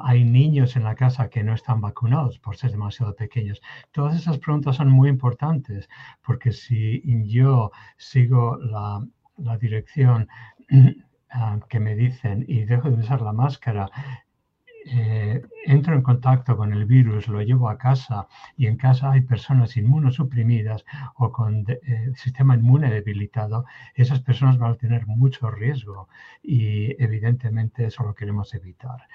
Hay 0.04 0.24
niños 0.24 0.76
en 0.76 0.84
la 0.84 0.94
casa 0.94 1.30
que 1.30 1.42
no 1.42 1.54
están 1.54 1.80
vacunados 1.80 2.38
por 2.38 2.56
ser 2.56 2.72
demasiado 2.72 3.14
pequeños. 3.14 3.60
Todas 3.92 4.16
esas 4.16 4.38
preguntas 4.38 4.76
son 4.76 4.90
muy 4.90 5.08
importantes 5.08 5.88
porque 6.22 6.52
si 6.52 7.02
yo 7.26 7.70
sigo 7.96 8.58
la, 8.58 9.04
la 9.36 9.56
dirección 9.58 10.28
ah, 11.30 11.58
que 11.68 11.80
me 11.80 11.94
dicen 11.94 12.44
y 12.46 12.64
dejo 12.64 12.90
de 12.90 13.00
usar 13.00 13.22
la 13.22 13.32
máscara 13.32 13.90
eh, 14.86 15.42
entro 15.66 15.94
en 15.94 16.02
contacto 16.02 16.56
con 16.56 16.72
el 16.72 16.84
virus, 16.84 17.28
lo 17.28 17.42
llevo 17.42 17.68
a 17.68 17.78
casa 17.78 18.26
y 18.56 18.66
en 18.66 18.76
casa 18.76 19.12
hay 19.12 19.22
personas 19.22 19.76
inmunosuprimidas 19.76 20.84
o 21.16 21.30
con 21.30 21.64
eh, 21.68 22.12
sistema 22.14 22.54
inmune 22.54 22.90
debilitado, 22.90 23.66
esas 23.94 24.20
personas 24.20 24.58
van 24.58 24.72
a 24.72 24.76
tener 24.76 25.06
mucho 25.06 25.50
riesgo 25.50 26.08
y 26.42 27.02
evidentemente 27.02 27.86
eso 27.86 28.04
lo 28.04 28.14
queremos 28.14 28.54
evitar. 28.54 29.08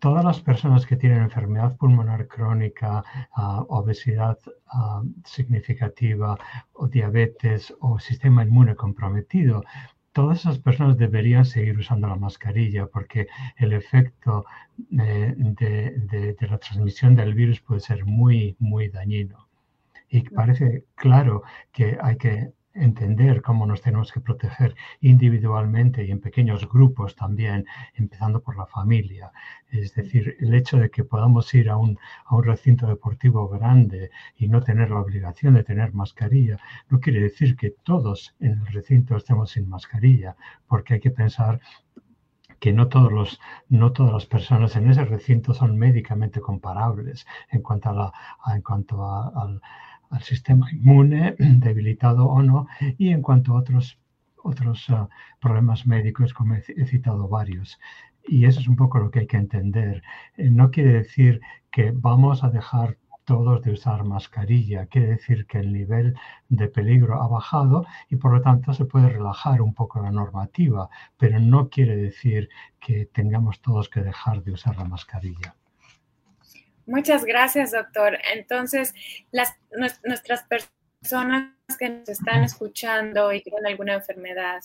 todas 0.00 0.24
las 0.24 0.40
personas 0.40 0.86
que 0.86 0.96
tienen 0.96 1.22
enfermedad 1.22 1.76
pulmonar 1.76 2.28
crónica, 2.28 3.02
ah, 3.32 3.64
obesidad 3.68 4.38
ah, 4.68 5.02
significativa 5.24 6.38
o 6.72 6.86
diabetes 6.86 7.74
o 7.80 7.98
sistema 7.98 8.44
inmune 8.44 8.76
comprometido 8.76 9.64
todas 10.12 10.40
esas 10.40 10.58
personas 10.58 10.96
deberían 10.96 11.44
seguir 11.44 11.78
usando 11.78 12.08
la 12.08 12.16
mascarilla 12.16 12.86
porque 12.86 13.28
el 13.56 13.72
efecto 13.72 14.44
eh, 14.98 15.34
de, 15.36 16.36
la 16.40 16.58
transmisión 16.58 17.14
del 17.14 17.34
virus 17.34 17.60
puede 17.60 17.80
ser 17.80 18.04
muy, 18.04 18.56
muy 18.58 18.88
dañino. 18.88 19.48
Y 20.10 20.22
parece 20.22 20.84
claro 20.94 21.42
que 21.72 21.98
hay 22.00 22.16
que 22.16 22.52
entender 22.78 23.42
cómo 23.42 23.66
nos 23.66 23.82
tenemos 23.82 24.12
que 24.12 24.20
proteger 24.20 24.74
individualmente 25.00 26.04
y 26.04 26.10
en 26.10 26.20
pequeños 26.20 26.68
grupos 26.68 27.14
también, 27.16 27.66
empezando 27.94 28.40
por 28.40 28.56
la 28.56 28.66
familia. 28.66 29.32
Es 29.70 29.94
decir, 29.94 30.36
el 30.40 30.54
hecho 30.54 30.78
de 30.78 30.90
que 30.90 31.04
podamos 31.04 31.52
ir 31.54 31.68
a 31.70 31.76
un, 31.76 31.98
a 32.24 32.36
un 32.36 32.44
recinto 32.44 32.86
deportivo 32.86 33.48
grande 33.48 34.10
y 34.36 34.48
no 34.48 34.62
tener 34.62 34.90
la 34.90 35.00
obligación 35.00 35.54
de 35.54 35.64
tener 35.64 35.92
mascarilla, 35.94 36.58
no 36.88 37.00
quiere 37.00 37.20
decir 37.20 37.56
que 37.56 37.70
todos 37.82 38.34
en 38.40 38.52
el 38.52 38.66
recinto 38.66 39.16
estemos 39.16 39.50
sin 39.50 39.68
mascarilla, 39.68 40.36
porque 40.66 40.94
hay 40.94 41.00
que 41.00 41.10
pensar 41.10 41.60
que 42.58 42.72
no, 42.72 42.88
todos 42.88 43.12
los, 43.12 43.40
no 43.68 43.92
todas 43.92 44.12
las 44.12 44.26
personas 44.26 44.74
en 44.76 44.90
ese 44.90 45.04
recinto 45.04 45.54
son 45.54 45.76
médicamente 45.76 46.40
comparables 46.40 47.26
en 47.50 47.62
cuanto 47.62 47.90
a, 47.90 47.92
la, 47.92 48.12
en 48.54 48.62
cuanto 48.62 49.04
a, 49.04 49.28
al 49.28 49.60
al 50.10 50.22
sistema 50.22 50.70
inmune, 50.72 51.36
debilitado 51.38 52.26
o 52.26 52.42
no, 52.42 52.66
y 52.96 53.10
en 53.10 53.22
cuanto 53.22 53.52
a 53.52 53.60
otros, 53.60 53.98
otros 54.42 54.88
ah, 54.90 55.08
problemas 55.40 55.86
médicos, 55.86 56.34
como 56.34 56.54
he, 56.54 56.86
citado 56.86 57.28
varios. 57.28 57.78
Y 58.26 58.44
eso 58.46 58.60
es 58.60 58.68
un 58.68 58.76
poco 58.76 58.98
lo 58.98 59.10
que 59.10 59.20
hay 59.20 59.26
que 59.26 59.36
entender. 59.38 60.02
Eh, 60.36 60.50
no 60.50 60.70
quiere 60.70 60.92
decir 60.92 61.40
que 61.70 61.92
vamos 61.92 62.44
a 62.44 62.50
dejar 62.50 62.98
todos 63.24 63.62
de 63.62 63.72
usar 63.72 64.04
mascarilla. 64.04 64.86
Quiere 64.86 65.08
decir 65.08 65.46
que 65.46 65.58
el 65.58 65.70
nivel 65.70 66.14
de 66.48 66.68
peligro 66.68 67.22
ha 67.22 67.28
bajado 67.28 67.84
y 68.08 68.16
por 68.16 68.32
lo 68.32 68.40
tanto 68.40 68.72
se 68.72 68.86
puede 68.86 69.10
relajar 69.10 69.60
un 69.60 69.74
poco 69.74 70.00
la 70.00 70.10
normativa, 70.10 70.88
pero 71.18 71.38
no 71.38 71.68
quiere 71.68 71.94
decir 71.96 72.48
que 72.80 73.04
tengamos 73.04 73.60
todos 73.60 73.90
que 73.90 74.00
dejar 74.00 74.42
de 74.44 74.52
usar 74.52 74.78
la 74.78 74.84
mascarilla. 74.84 75.57
Muchas 76.88 77.26
gracias, 77.26 77.72
doctor. 77.72 78.18
Entonces, 78.34 78.94
las, 79.30 79.54
nuestras 80.04 80.44
personas 80.44 81.52
que 81.78 81.90
nos 81.90 82.08
están 82.08 82.44
escuchando 82.44 83.30
y 83.30 83.42
tienen 83.42 83.66
alguna 83.66 83.92
enfermedad, 83.92 84.60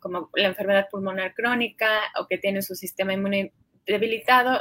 como 0.00 0.28
la 0.34 0.48
enfermedad 0.48 0.88
pulmonar 0.90 1.34
crónica 1.34 2.00
o 2.18 2.26
que 2.26 2.38
tienen 2.38 2.64
su 2.64 2.74
sistema 2.74 3.12
inmune 3.12 3.52
debilitado, 3.86 4.60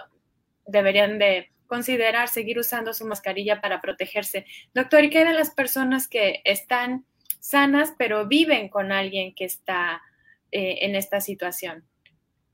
deberían 0.68 1.18
de 1.18 1.52
considerar 1.66 2.28
seguir 2.28 2.60
usando 2.60 2.94
su 2.94 3.06
mascarilla 3.08 3.62
para 3.62 3.82
protegerse. 3.82 4.46
Doctor, 4.76 5.04
¿y 5.04 5.10
qué 5.10 5.26
de 5.26 5.34
las 5.34 5.50
personas 5.50 6.08
que 6.08 6.42
están 6.46 7.06
sanas 7.40 7.96
pero 7.98 8.28
viven 8.28 8.70
con 8.70 8.92
alguien 8.92 9.34
que 9.34 9.46
está 9.46 10.04
eh, 10.52 10.80
en 10.82 10.96
esta 10.96 11.20
situación? 11.20 11.84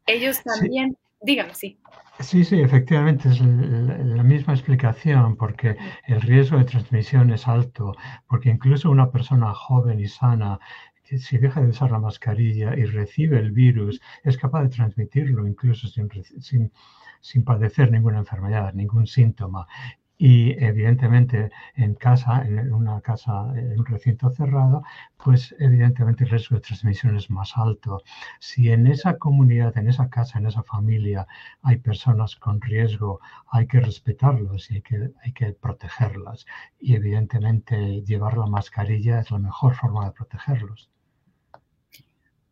Ellos 0.06 0.42
también, 0.42 0.98
dígame, 1.22 1.54
sí. 1.54 1.80
Sí, 2.20 2.44
sí, 2.44 2.60
efectivamente 2.62 3.30
es 3.30 3.40
la 3.40 4.24
misma 4.24 4.54
explicación, 4.54 5.36
porque 5.36 5.78
el 6.08 6.22
riesgo 6.22 6.58
de 6.58 6.66
transmisión 6.66 7.32
es 7.32 7.48
alto, 7.48 7.94
porque 8.28 8.50
incluso 8.50 8.90
una 8.90 9.12
persona 9.12 9.54
joven 9.54 10.00
y 10.00 10.08
sana, 10.08 10.60
si 11.04 11.38
deja 11.38 11.62
de 11.62 11.70
usar 11.70 11.92
la 11.92 12.00
mascarilla 12.00 12.76
y 12.76 12.86
recibe 12.86 13.40
el 13.40 13.52
virus, 13.52 14.02
es 14.24 14.38
capaz 14.38 14.64
de 14.64 14.70
transmitirlo 14.70 15.48
incluso 15.48 15.88
sin, 15.88 16.10
sin 16.42 16.72
sin 17.20 17.44
padecer 17.44 17.92
ninguna 17.92 18.20
enfermedad, 18.20 18.74
ningún 18.74 19.08
síntoma 19.08 19.68
y 20.18 20.52
evidentemente 20.64 21.52
en 21.76 21.94
casa, 21.94 22.44
en 22.44 22.74
una 22.74 23.02
casa, 23.02 23.54
en 23.56 23.80
un 23.80 23.86
recinto 23.86 24.32
cerrado, 24.32 24.82
pues 25.24 25.56
evidentemente 25.60 26.24
el 26.24 26.32
riesgo 26.32 26.56
de 26.56 26.62
transmisión 26.62 27.16
es 27.16 27.30
más 27.30 27.56
alto. 27.56 28.02
Si 28.40 28.72
en 28.72 28.88
esa 28.88 29.18
comunidad, 29.18 29.78
en 29.78 29.88
esa 29.90 30.10
casa, 30.10 30.40
en 30.40 30.48
esa 30.48 30.64
familia 30.64 31.28
hay 31.62 31.78
personas 31.78 32.36
con 32.36 32.60
riesgo, 32.62 33.20
hay 33.52 33.68
que 33.68 33.80
respetarlos 33.80 34.72
y 34.72 34.76
hay 34.76 34.82
que, 34.82 35.12
hay 35.24 35.32
que 35.34 35.54
protegerlas. 35.54 36.46
Y 36.80 36.96
evidentemente 36.96 38.02
llevar 38.02 38.38
la 38.38 38.48
mascarilla 38.48 39.20
es 39.20 39.30
la 39.30 39.40
mejor 39.40 39.76
forma 39.76 40.06
de 40.06 40.12
protegerlos. 40.14 40.90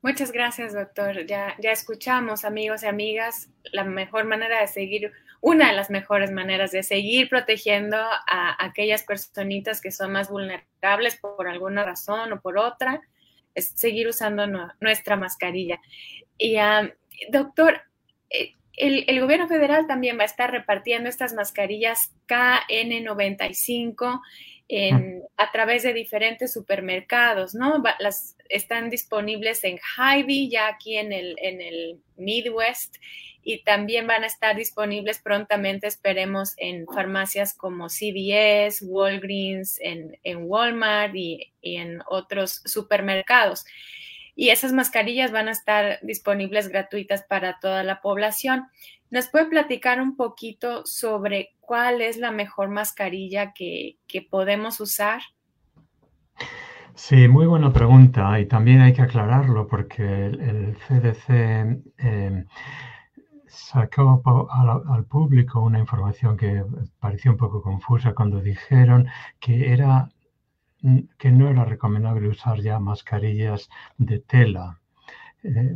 Muchas 0.04 0.32
gracias, 0.32 0.76
doctor. 0.76 1.26
Ya, 1.26 1.56
ya 1.60 1.72
escuchamos, 1.72 2.46
amigos 2.46 2.84
y 2.84 2.86
amigas, 2.86 3.50
la 3.72 3.84
mejor 3.84 4.26
manera 4.26 4.62
de 4.62 4.68
seguir 4.68 5.12
una 5.46 5.68
de 5.68 5.76
las 5.76 5.92
mejores 5.92 6.32
maneras 6.32 6.72
de 6.72 6.82
seguir 6.82 7.30
protegiendo 7.30 7.98
a 7.98 8.66
aquellas 8.66 9.04
personitas 9.04 9.80
que 9.80 9.92
son 9.92 10.12
más 10.12 10.28
vulnerables 10.28 11.18
por 11.18 11.48
alguna 11.48 11.84
razón 11.84 12.34
o 12.34 12.42
por 12.42 12.58
otra, 12.58 13.00
es 13.54 13.68
seguir 13.76 14.08
usando 14.08 14.48
nuestra 14.80 15.18
mascarilla. 15.18 15.80
Y, 16.40 16.58
doctor, 17.30 17.80
eh, 18.32 18.54
el, 18.74 19.22
gobierno 19.22 19.48
federal 19.48 19.86
también 19.86 20.18
va 20.18 20.24
a 20.24 20.26
estar 20.26 20.50
repartiendo 20.50 21.10
estas 21.10 21.36
mascarillas 21.36 22.12
KN95 22.28 24.22
a 25.38 25.52
través 25.52 25.84
de 25.84 25.94
diferentes 25.94 26.52
supermercados, 26.52 27.54
¿no? 27.54 27.84
Las 28.00 28.36
están 28.50 28.90
disponibles 28.90 29.64
en 29.64 29.78
Hy-Vee, 29.78 30.50
ya 30.50 30.68
aquí 30.68 30.98
en 30.98 31.12
el, 31.12 31.36
en 31.40 31.62
el 31.62 32.00
Midwest, 32.16 32.96
y 33.48 33.64
también 33.64 34.08
van 34.08 34.24
a 34.24 34.28
estar 34.28 34.56
disponibles 34.56 35.20
prontamente, 35.20 35.86
esperemos, 35.86 36.56
en 36.58 36.88
farmacias 36.88 37.54
como 37.54 37.90
CVS, 37.90 38.84
Walgreens, 38.86 39.80
en, 39.80 40.18
Walmart 40.46 41.16
y, 41.16 41.54
en 41.62 42.00
otros 42.08 42.62
supermercados. 42.66 43.66
Y 44.36 44.50
esas 44.50 44.74
mascarillas 44.74 45.32
van 45.32 45.48
a 45.48 45.52
estar 45.52 46.00
disponibles 46.02 46.70
gratuitas 46.70 47.24
para 47.24 47.60
toda 47.60 47.84
la 47.84 48.02
población. 48.02 48.66
¿Nos 49.16 49.30
puede 49.30 49.46
platicar 49.46 50.02
un 50.02 50.18
poquito 50.18 50.82
sobre 50.86 51.56
cuál 51.62 52.02
es 52.02 52.18
la 52.18 52.32
mejor 52.32 52.68
mascarilla 52.68 53.54
que, 53.54 53.98
podemos 54.30 54.82
usar? 54.82 55.22
Sí, 56.96 57.30
muy 57.30 57.46
buena 57.46 57.72
pregunta 57.72 58.38
y 58.42 58.46
también 58.46 58.82
hay 58.82 58.92
que 58.92 59.04
aclararlo 59.04 59.68
porque 59.70 60.26
el, 60.26 60.76
CDC 60.76 61.30
eh, 61.98 62.44
sacó 63.48 64.22
al, 64.52 65.06
público 65.06 65.62
una 65.62 65.80
información 65.80 66.36
que 66.36 66.66
pareció 67.00 67.32
un 67.32 67.38
poco 67.38 67.62
confusa 67.62 68.14
cuando 68.14 68.42
dijeron 68.42 69.08
que 69.40 69.72
era 69.72 70.10
que 71.18 71.32
no 71.32 71.48
era 71.48 71.64
recomendable 71.64 72.28
usar 72.28 72.60
ya 72.60 72.80
mascarillas 72.80 73.70
de 73.98 74.20
tela, 74.20 74.82
eh, 75.46 75.76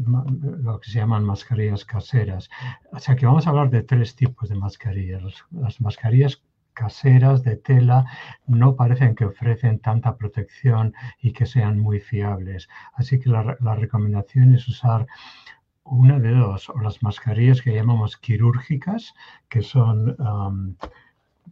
lo 0.62 0.80
que 0.80 0.90
se 0.90 1.00
llaman 1.00 1.24
mascarillas 1.24 1.86
caseras. 1.86 2.50
O 2.92 3.00
sea 3.00 3.16
que 3.16 3.26
vamos 3.26 3.46
a 3.46 3.52
hablar 3.52 3.70
de 3.70 3.84
tres 3.84 4.16
tipos 4.16 4.50
de 4.50 4.56
mascarillas. 4.56 5.24
Las 5.52 5.80
mascarillas 5.82 6.42
caseras 6.74 7.44
de 7.44 7.58
tela 7.58 8.06
no 8.48 8.76
parecen 8.76 9.16
que 9.16 9.26
ofrecen 9.26 9.80
tanta 9.80 10.16
protección 10.16 10.94
y 11.22 11.34
que 11.34 11.46
sean 11.46 11.80
muy 11.80 12.00
fiables. 12.00 12.70
Así 12.94 13.20
que 13.20 13.30
la, 13.30 13.58
la 13.60 13.76
recomendación 13.76 14.56
es 14.56 14.68
usar 14.68 15.06
una 15.90 16.20
de 16.20 16.32
dos, 16.32 16.70
o 16.70 16.80
las 16.80 17.02
mascarillas 17.02 17.62
que 17.62 17.74
llamamos 17.74 18.18
quirúrgicas, 18.18 19.14
que 19.50 19.62
son, 19.62 20.16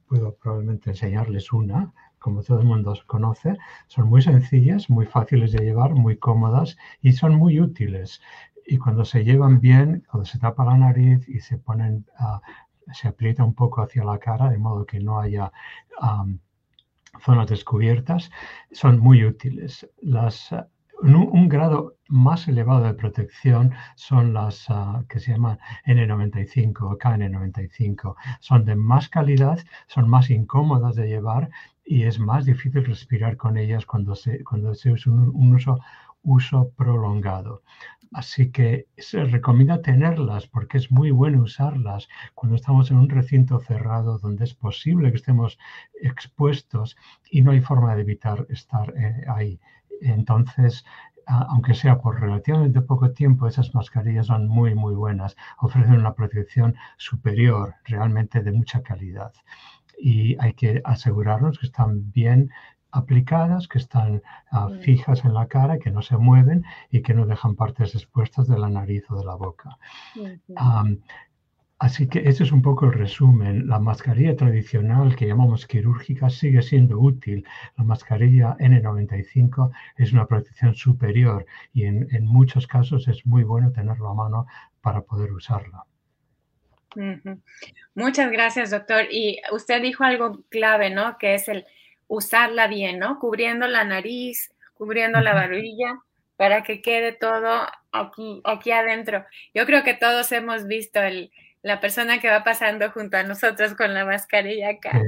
puedo 0.08 0.36
probablemente 0.36 0.92
enseñarles 0.92 1.52
una, 1.52 1.92
como 2.20 2.44
todo 2.44 2.60
el 2.60 2.66
mundo 2.66 2.98
conoce, 3.06 3.58
son 3.88 4.08
muy 4.10 4.22
sencillas, 4.22 4.90
muy 4.90 5.06
fáciles 5.06 5.52
de 5.52 5.64
llevar, 5.64 5.94
muy 5.94 6.18
cómodas 6.18 6.78
y 7.02 7.14
son 7.14 7.36
muy 7.36 7.60
útiles. 7.60 8.22
Y 8.66 8.78
cuando 8.78 9.06
se 9.06 9.24
llevan 9.24 9.60
bien, 9.62 10.04
cuando 10.10 10.26
se 10.26 10.40
tapa 10.40 10.66
la 10.66 10.78
nariz 10.78 11.28
y 11.30 11.40
se 11.40 11.58
ponen, 11.58 12.06
se 12.94 13.08
aprieta 13.08 13.44
un 13.44 13.54
poco 13.54 13.82
hacia 13.82 14.04
la 14.04 14.18
cara, 14.18 14.50
de 14.50 14.58
modo 14.58 14.86
que 14.86 15.00
no 15.00 15.20
haya 15.20 15.52
zonas 17.24 17.48
descubiertas, 17.48 18.30
son 18.72 19.00
muy 19.00 19.24
útiles. 19.24 19.90
Las 20.02 20.54
un, 21.02 21.48
grado 21.48 21.96
más 22.08 22.48
elevado 22.48 22.84
de 22.84 22.94
protección 22.94 23.74
son 23.96 24.34
las 24.34 24.66
ah, 24.70 25.04
que 25.10 25.20
se 25.20 25.32
llaman 25.32 25.60
N95 25.86 26.82
o 26.82 26.98
KN95. 26.98 28.16
Son 28.40 28.66
de 28.66 28.76
más 28.76 29.10
calidad, 29.10 29.60
son 29.88 30.10
más 30.10 30.30
incómodas 30.30 30.96
de 30.96 31.08
llevar 31.08 31.50
y 31.88 32.04
es 32.04 32.20
más 32.20 32.46
difícil 32.46 32.86
respirar 32.86 33.38
con 33.38 33.58
ellas 33.58 33.86
cuando 33.86 34.14
se, 34.16 34.44
cuando 34.44 34.76
se 34.76 34.92
usa 34.92 35.14
un, 35.14 35.58
uso, 36.24 36.70
prolongado. 36.76 37.64
Así 38.12 38.52
que 38.52 38.88
se 38.98 39.24
recomienda 39.24 39.82
tenerlas 39.82 40.48
porque 40.48 40.78
es 40.78 40.92
muy 40.92 41.12
bueno 41.12 41.44
usarlas 41.44 42.10
cuando 42.34 42.56
estamos 42.58 42.92
en 42.92 42.98
un 42.98 43.10
recinto 43.10 43.60
cerrado 43.60 44.20
donde 44.20 44.44
es 44.44 44.54
posible 44.54 45.12
que 45.12 45.18
estemos 45.18 45.58
expuestos 46.02 46.98
y 47.32 47.42
no 47.42 47.52
hay 47.52 47.62
forma 47.62 47.96
de 47.96 48.02
evitar 48.02 48.46
estar 48.50 48.94
eh, 48.98 49.24
ahí. 49.28 49.60
Entonces, 50.02 50.84
aunque 51.26 51.74
sea 51.74 52.00
por 52.00 52.20
relativamente 52.20 52.82
poco 52.82 53.12
tiempo, 53.12 53.48
esas 53.48 53.74
mascarillas 53.76 54.28
son 54.28 54.48
muy, 54.48 54.76
muy 54.76 54.96
buenas. 54.96 55.36
Ofrecen 55.60 56.00
una 56.00 56.14
protección 56.14 56.76
superior, 56.98 57.76
realmente 57.86 58.42
de 58.42 58.52
mucha 58.52 58.82
calidad. 58.82 59.34
Y 59.98 60.36
hay 60.40 60.54
que 60.54 60.82
asegurarnos 60.84 61.60
que 61.60 61.66
están 61.66 62.12
bien 62.12 62.52
aplicadas, 62.92 63.68
que 63.68 63.80
están 63.80 64.22
ah, 64.52 64.70
fijas 64.82 65.26
en 65.26 65.34
la 65.34 65.48
cara, 65.48 65.80
que 65.80 65.92
no 65.92 66.02
se 66.02 66.18
mueven 66.18 66.64
y 66.90 67.02
que 67.02 67.14
no 67.14 67.26
dejan 67.26 67.56
partes 67.56 67.96
expuestas 67.96 68.48
de 68.48 68.58
la 68.58 68.70
nariz 68.70 69.04
o 69.10 69.18
de 69.18 69.26
la 69.26 69.36
boca. 69.36 69.78
Así 71.80 72.08
que 72.08 72.28
ese 72.28 72.44
es 72.44 72.52
un 72.52 72.64
poco 72.64 72.88
el 72.88 72.94
resumen. 72.94 73.68
La 73.68 73.80
mascarilla 73.80 74.36
tradicional 74.36 75.16
que 75.16 75.28
llamamos 75.28 75.68
quirúrgica 75.68 76.28
sigue 76.32 76.64
siendo 76.64 77.00
útil. 77.00 77.46
La 77.78 77.84
mascarilla 77.84 78.58
N95 78.58 79.72
es 79.96 80.12
una 80.12 80.26
protección 80.26 80.74
superior 80.74 81.46
y 81.74 81.84
en, 81.84 82.26
muchos 82.26 82.66
casos 82.66 83.08
es 83.08 83.28
muy 83.28 83.44
bueno 83.44 83.72
tenerlo 83.72 84.10
a 84.10 84.16
mano 84.16 84.48
para 84.82 85.02
poder 85.02 85.32
usarla. 85.32 85.86
Muchas 87.96 88.32
gracias, 88.32 88.72
doctor. 88.72 89.06
Y 89.10 89.42
usted 89.52 89.82
dijo 89.82 90.04
algo 90.04 90.44
clave, 90.50 90.90
¿no? 90.90 91.18
Que 91.18 91.36
es 91.36 91.48
el 91.48 91.66
usarla 92.08 92.68
bien, 92.68 93.00
¿no? 93.00 93.20
Cubriendo 93.20 93.68
la 93.68 93.84
nariz, 93.84 94.52
cubriendo 94.74 95.20
la 95.22 95.34
barbilla 95.34 96.00
para 96.38 96.64
que 96.64 96.82
quede 96.82 97.12
todo 97.12 97.68
aquí, 97.92 98.42
aquí 98.44 98.72
adentro. 98.72 99.26
Yo 99.54 99.66
creo 99.66 99.84
que 99.84 99.96
todos 99.96 100.32
hemos 100.32 100.68
visto 100.68 101.02
el, 101.02 101.32
la 101.64 101.80
persona 101.82 102.20
que 102.20 102.30
va 102.30 102.44
pasando 102.44 102.92
junto 102.92 103.18
a 103.18 103.24
nosotros 103.24 103.74
con 103.74 103.94
la 103.94 104.06
mascarilla 104.06 104.70
acá, 104.70 105.02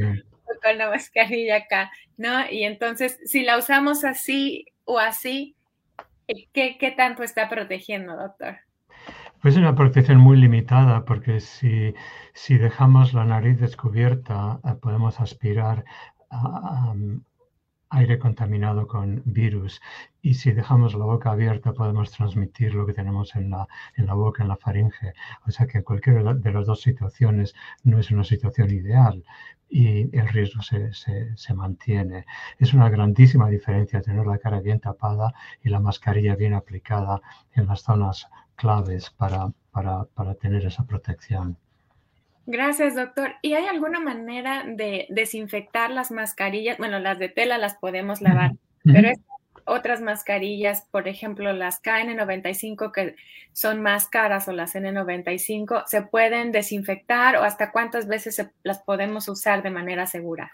con 0.63 0.77
la 0.77 0.89
mascarilla 0.89 1.57
acá, 1.57 1.91
¿no? 2.17 2.49
Y 2.49 2.63
entonces, 2.63 3.19
si 3.25 3.43
la 3.43 3.57
usamos 3.57 4.03
así 4.03 4.65
o 4.85 4.99
así, 4.99 5.55
¿qué, 6.53 6.77
qué 6.77 6.91
tanto 6.91 7.23
está 7.23 7.47
protegiendo, 7.47 8.15
doctor? 8.15 8.57
Pues 9.41 9.53
es 9.53 9.59
una 9.59 9.73
protección 9.75 10.17
muy 10.19 10.35
limitada 10.37 11.05
porque 11.05 11.39
si, 11.39 11.93
si 12.33 12.57
dejamos 12.57 13.13
la 13.13 13.23
nariz 13.23 13.57
descubierta 13.57 14.59
eh, 14.65 14.75
podemos 14.81 15.21
aspirar 15.21 15.85
a, 16.29 16.93
aire 17.91 18.19
contaminado 18.19 18.85
con 18.85 19.23
virus 19.25 19.81
y 20.21 20.33
si 20.35 20.51
dejamos 20.51 20.93
la 20.93 21.05
boca 21.05 21.31
abierta 21.31 21.73
podemos 21.73 22.11
transmitir 22.11 22.75
lo 22.75 22.85
que 22.85 22.93
tenemos 22.93 23.35
en 23.35 23.49
la, 23.49 23.67
en 23.95 24.07
la 24.07 24.13
boca, 24.13 24.43
en 24.43 24.49
la 24.49 24.57
faringe. 24.57 25.13
O 25.47 25.51
sea 25.51 25.65
que 25.67 25.83
cualquiera 25.83 26.33
de 26.33 26.51
las 26.51 26.67
dos 26.67 26.81
situaciones 26.81 27.55
no 27.83 27.97
es 27.97 28.11
una 28.11 28.25
situación 28.25 28.69
ideal 28.71 29.23
y 29.69 30.15
el 30.17 30.27
riesgo 30.27 30.61
se, 30.61 30.91
se, 30.93 31.53
mantiene. 31.53 32.25
Es 32.57 32.73
una 32.73 32.89
grandísima 32.89 33.49
diferencia 33.49 34.01
tener 34.01 34.25
la 34.25 34.37
cara 34.37 34.59
bien 34.59 34.79
tapada 34.79 35.33
y 35.63 35.69
la 35.69 35.79
mascarilla 35.79 36.35
bien 36.35 36.53
aplicada 36.53 37.21
en 37.53 37.67
las 37.67 37.83
zonas 37.83 38.27
claves 38.59 39.09
para, 39.11 39.51
para, 39.71 40.03
para 40.13 40.35
tener 40.35 40.65
esa 40.65 40.83
protección. 40.83 41.57
Gracias, 42.45 42.95
doctor. 42.95 43.35
¿Y 43.41 43.53
hay 43.53 43.67
alguna 43.67 43.99
manera 43.99 44.65
de 44.67 45.05
desinfectar 45.09 45.91
las 45.91 46.11
mascarillas? 46.11 46.77
Bueno, 46.77 46.99
las 46.99 47.17
de 47.19 47.29
tela 47.29 47.57
las 47.57 47.75
podemos 47.75 48.21
lavar, 48.21 48.53
pero 48.83 49.11
otras 49.65 50.01
mascarillas, 50.01 50.87
por 50.91 51.07
ejemplo, 51.07 51.53
las 51.53 51.81
KN95 51.81 52.91
que 52.91 53.15
son 53.53 53.81
más 53.81 54.07
caras 54.07 54.47
o 54.47 54.53
las 54.53 54.75
N95, 54.75 55.83
¿se 55.85 56.01
pueden 56.01 56.51
desinfectar 56.51 57.35
o 57.35 57.43
hasta 57.43 57.71
cuántas 57.71 58.07
veces 58.07 58.43
las 58.63 58.79
podemos 58.79 59.27
usar 59.29 59.61
de 59.61 59.69
manera 59.69 60.07
segura? 60.07 60.51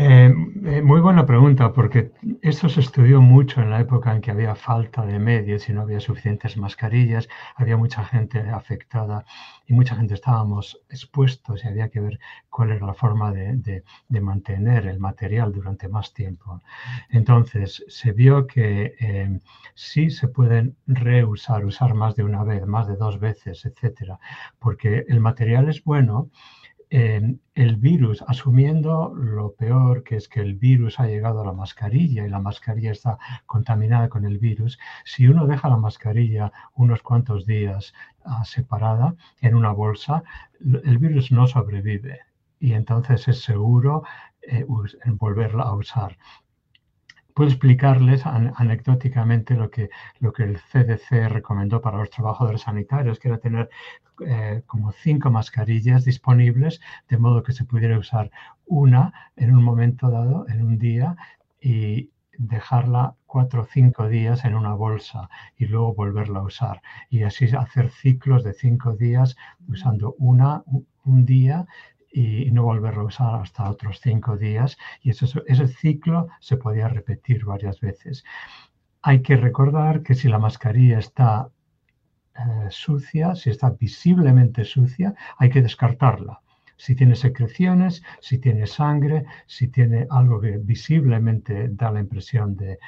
Eh, 0.00 0.32
eh, 0.64 0.80
muy 0.80 1.00
buena 1.00 1.26
pregunta, 1.26 1.72
porque 1.72 2.12
esto 2.40 2.68
se 2.68 2.78
estudió 2.78 3.20
mucho 3.20 3.60
en 3.60 3.70
la 3.70 3.80
época 3.80 4.14
en 4.14 4.20
que 4.20 4.30
había 4.30 4.54
falta 4.54 5.04
de 5.04 5.18
medios 5.18 5.68
y 5.68 5.72
no 5.72 5.80
había 5.80 5.98
suficientes 5.98 6.56
mascarillas, 6.56 7.28
había 7.56 7.76
mucha 7.76 8.04
gente 8.04 8.38
afectada 8.38 9.24
y 9.66 9.72
mucha 9.72 9.96
gente 9.96 10.14
estábamos 10.14 10.80
expuestos 10.88 11.64
y 11.64 11.66
había 11.66 11.88
que 11.88 11.98
ver 11.98 12.20
cuál 12.48 12.70
era 12.70 12.86
la 12.86 12.94
forma 12.94 13.32
de, 13.32 13.82
mantener 14.20 14.86
el 14.86 15.00
material 15.00 15.52
durante 15.52 15.88
más 15.88 16.14
tiempo. 16.14 16.62
Entonces, 17.08 17.84
se 17.88 18.12
vio 18.12 18.46
que 18.46 18.94
eh, 19.00 19.40
sí 19.74 20.10
se 20.10 20.28
pueden 20.28 20.76
reusar, 20.86 21.64
usar 21.64 21.94
más 21.94 22.14
de 22.14 22.22
una 22.22 22.44
vez, 22.44 22.64
más 22.66 22.86
de 22.86 22.94
dos 22.94 23.18
veces, 23.18 23.64
etcétera, 23.64 24.20
porque 24.60 25.04
el 25.08 25.18
material 25.18 25.68
es 25.68 25.82
bueno 25.82 26.30
el 26.90 27.76
virus, 27.76 28.24
asumiendo 28.26 29.12
lo 29.14 29.52
peor, 29.54 30.02
que 30.04 30.16
es 30.16 30.28
que 30.28 30.40
el 30.40 30.54
virus 30.54 30.98
ha 31.00 31.06
llegado 31.06 31.42
a 31.42 31.46
la 31.46 31.52
mascarilla 31.52 32.24
y 32.24 32.30
la 32.30 32.40
mascarilla 32.40 32.92
está 32.92 33.18
contaminada 33.46 34.08
con 34.08 34.24
el 34.24 34.38
virus, 34.38 34.78
si 35.04 35.26
uno 35.26 35.46
deja 35.46 35.68
la 35.68 35.76
mascarilla 35.76 36.52
unos 36.74 37.02
cuantos 37.02 37.44
días 37.46 37.92
ah, 38.24 38.44
separada 38.44 39.14
en 39.40 39.54
una 39.54 39.72
bolsa, 39.72 40.22
el 40.60 40.98
virus 40.98 41.30
no 41.30 41.46
sobrevive 41.46 42.20
y 42.60 42.72
entonces 42.72 43.28
es 43.28 43.42
seguro 43.42 44.02
eh, 44.42 44.64
volverla 44.66 45.64
a 45.64 45.74
usar 45.74 46.16
puedo 47.38 47.50
explicarles 47.50 48.26
anecdóticamente 48.26 49.54
lo 49.54 49.70
que, 49.70 49.90
lo 50.18 50.32
que 50.32 50.42
el 50.42 50.58
CDC 50.58 51.28
recomendó 51.28 51.80
para 51.80 51.98
los 51.98 52.10
trabajadores 52.10 52.62
sanitarios, 52.62 53.20
que 53.20 53.28
era 53.28 53.38
tener 53.38 53.70
eh, 54.26 54.62
como 54.66 54.90
cinco 54.90 55.30
mascarillas 55.30 56.04
disponibles, 56.04 56.80
de 57.08 57.16
modo 57.16 57.44
que 57.44 57.52
se 57.52 57.64
pudiera 57.64 57.96
usar 57.96 58.32
una 58.66 59.12
en 59.36 59.54
un 59.54 59.62
momento 59.62 60.10
dado, 60.10 60.48
en 60.48 60.62
un 60.62 60.78
día, 60.78 61.14
y 61.60 62.10
dejarla 62.36 63.14
cuatro 63.24 63.62
o 63.62 63.66
cinco 63.66 64.08
días 64.08 64.44
en 64.44 64.56
una 64.56 64.74
bolsa 64.74 65.30
y 65.56 65.66
luego 65.66 65.94
volverla 65.94 66.40
a 66.40 66.42
usar. 66.42 66.82
Y 67.08 67.22
así 67.22 67.44
hacer 67.56 67.90
ciclos 67.90 68.42
de 68.42 68.52
cinco 68.52 68.96
días 68.96 69.36
usando 69.68 70.16
una 70.18 70.64
un 71.04 71.24
día 71.24 71.68
y 72.18 72.50
no 72.50 72.64
volverlo 72.64 73.02
a 73.02 73.06
usar 73.06 73.40
hasta 73.42 73.70
otros 73.70 74.00
cinco 74.00 74.36
días. 74.36 74.76
Y 75.02 75.10
eso, 75.10 75.26
ese 75.46 75.68
ciclo 75.68 76.28
se 76.40 76.56
podía 76.56 76.88
repetir 76.88 77.44
varias 77.44 77.80
veces. 77.80 78.24
Hay 79.02 79.22
que 79.22 79.36
recordar 79.36 80.02
que 80.02 80.14
si 80.14 80.28
la 80.28 80.38
mascarilla 80.38 80.98
está 80.98 81.48
eh, 82.34 82.66
sucia, 82.70 83.36
si 83.36 83.50
está 83.50 83.70
visiblemente 83.70 84.64
sucia, 84.64 85.14
hay 85.38 85.50
que 85.50 85.62
descartarla. 85.62 86.40
Si 86.76 86.94
tiene 86.94 87.14
secreciones, 87.14 88.02
si 88.20 88.38
tiene 88.38 88.66
sangre, 88.66 89.24
si 89.46 89.68
tiene 89.68 90.06
algo 90.10 90.40
que 90.40 90.58
visiblemente 90.58 91.68
da 91.70 91.90
la 91.90 92.00
impresión 92.00 92.56
de, 92.56 92.78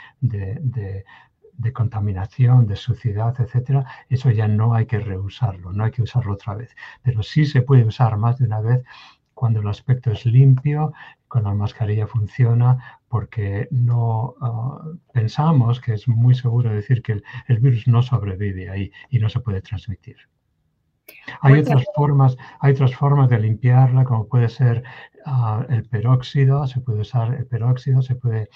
de 1.60 1.72
contaminación, 1.72 2.66
de 2.66 2.76
suciedad, 2.76 3.34
etcétera, 3.38 3.84
eso 4.08 4.30
ya 4.30 4.48
no 4.48 4.74
hay 4.74 4.86
que 4.86 4.98
reusarlo, 4.98 5.72
no 5.72 5.84
hay 5.84 5.90
que 5.90 6.02
usarlo 6.02 6.32
otra 6.32 6.54
vez. 6.54 6.74
Pero 7.02 7.22
sí 7.22 7.44
se 7.44 7.62
puede 7.62 7.84
usar 7.84 8.16
más 8.16 8.38
de 8.38 8.46
una 8.46 8.60
vez 8.60 8.82
cuando 9.40 9.60
el 9.60 9.68
aspecto 9.68 10.10
es 10.10 10.26
limpio, 10.26 10.92
con 11.26 11.44
la 11.44 11.54
mascarilla 11.54 12.06
funciona, 12.06 13.00
porque 13.08 13.68
no 13.70 14.34
ah, 14.42 14.84
pensamos 15.14 15.80
que 15.80 15.94
es 15.94 16.06
muy 16.06 16.34
seguro 16.34 16.68
decir 16.68 17.00
que 17.00 17.22
el, 17.48 17.58
virus 17.58 17.88
no 17.88 18.02
sobrevive 18.02 18.68
ahí 18.68 18.92
y 19.08 19.18
no 19.18 19.30
se 19.30 19.40
puede 19.40 19.62
transmitir. 19.62 20.18
Hay 21.40 21.60
otras, 21.60 21.84
formas, 21.96 22.36
hay 22.60 22.72
otras 22.74 22.94
formas 22.94 23.30
de 23.30 23.38
limpiarla, 23.38 24.04
como 24.04 24.28
puede 24.28 24.50
ser 24.50 24.82
ah, 25.24 25.64
el 25.70 25.84
peróxido, 25.88 26.66
se 26.66 26.82
puede 26.82 27.00
usar 27.00 27.32
el 27.32 27.46
peróxido, 27.46 28.02
se 28.02 28.16
puede 28.16 28.50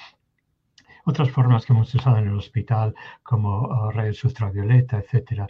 otras 1.06 1.30
formas 1.30 1.64
que 1.64 1.72
hemos 1.72 1.94
usado 1.94 2.18
en 2.18 2.28
el 2.28 2.36
hospital, 2.36 2.94
como 3.22 3.62
uh, 3.62 3.90
rayos 3.90 4.22
ultravioleta, 4.22 4.98
etcétera. 4.98 5.46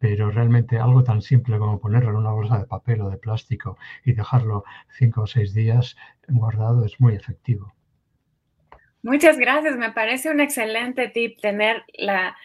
Pero 0.00 0.30
realmente 0.32 0.78
algo 0.78 1.04
tan 1.04 1.22
simple 1.22 1.58
como 1.58 1.78
ponerlo 1.78 2.10
en 2.10 2.16
una 2.16 2.32
bolsa 2.32 2.58
de 2.58 2.66
papel 2.66 3.02
o 3.02 3.10
de 3.10 3.18
plástico 3.18 3.78
y 4.04 4.14
dejarlo 4.14 4.64
cinco 4.98 5.22
o 5.22 5.26
seis 5.28 5.54
días 5.54 5.96
guardado 6.26 6.84
es 6.84 7.00
muy 7.00 7.14
efectivo. 7.14 7.72
Muchas 9.02 9.38
gracias, 9.38 9.76
me 9.76 9.92
parece 9.92 10.30
un 10.30 10.40
excelente 10.40 11.08
tip 11.08 11.40
tener 11.40 11.84
la, 11.94 12.36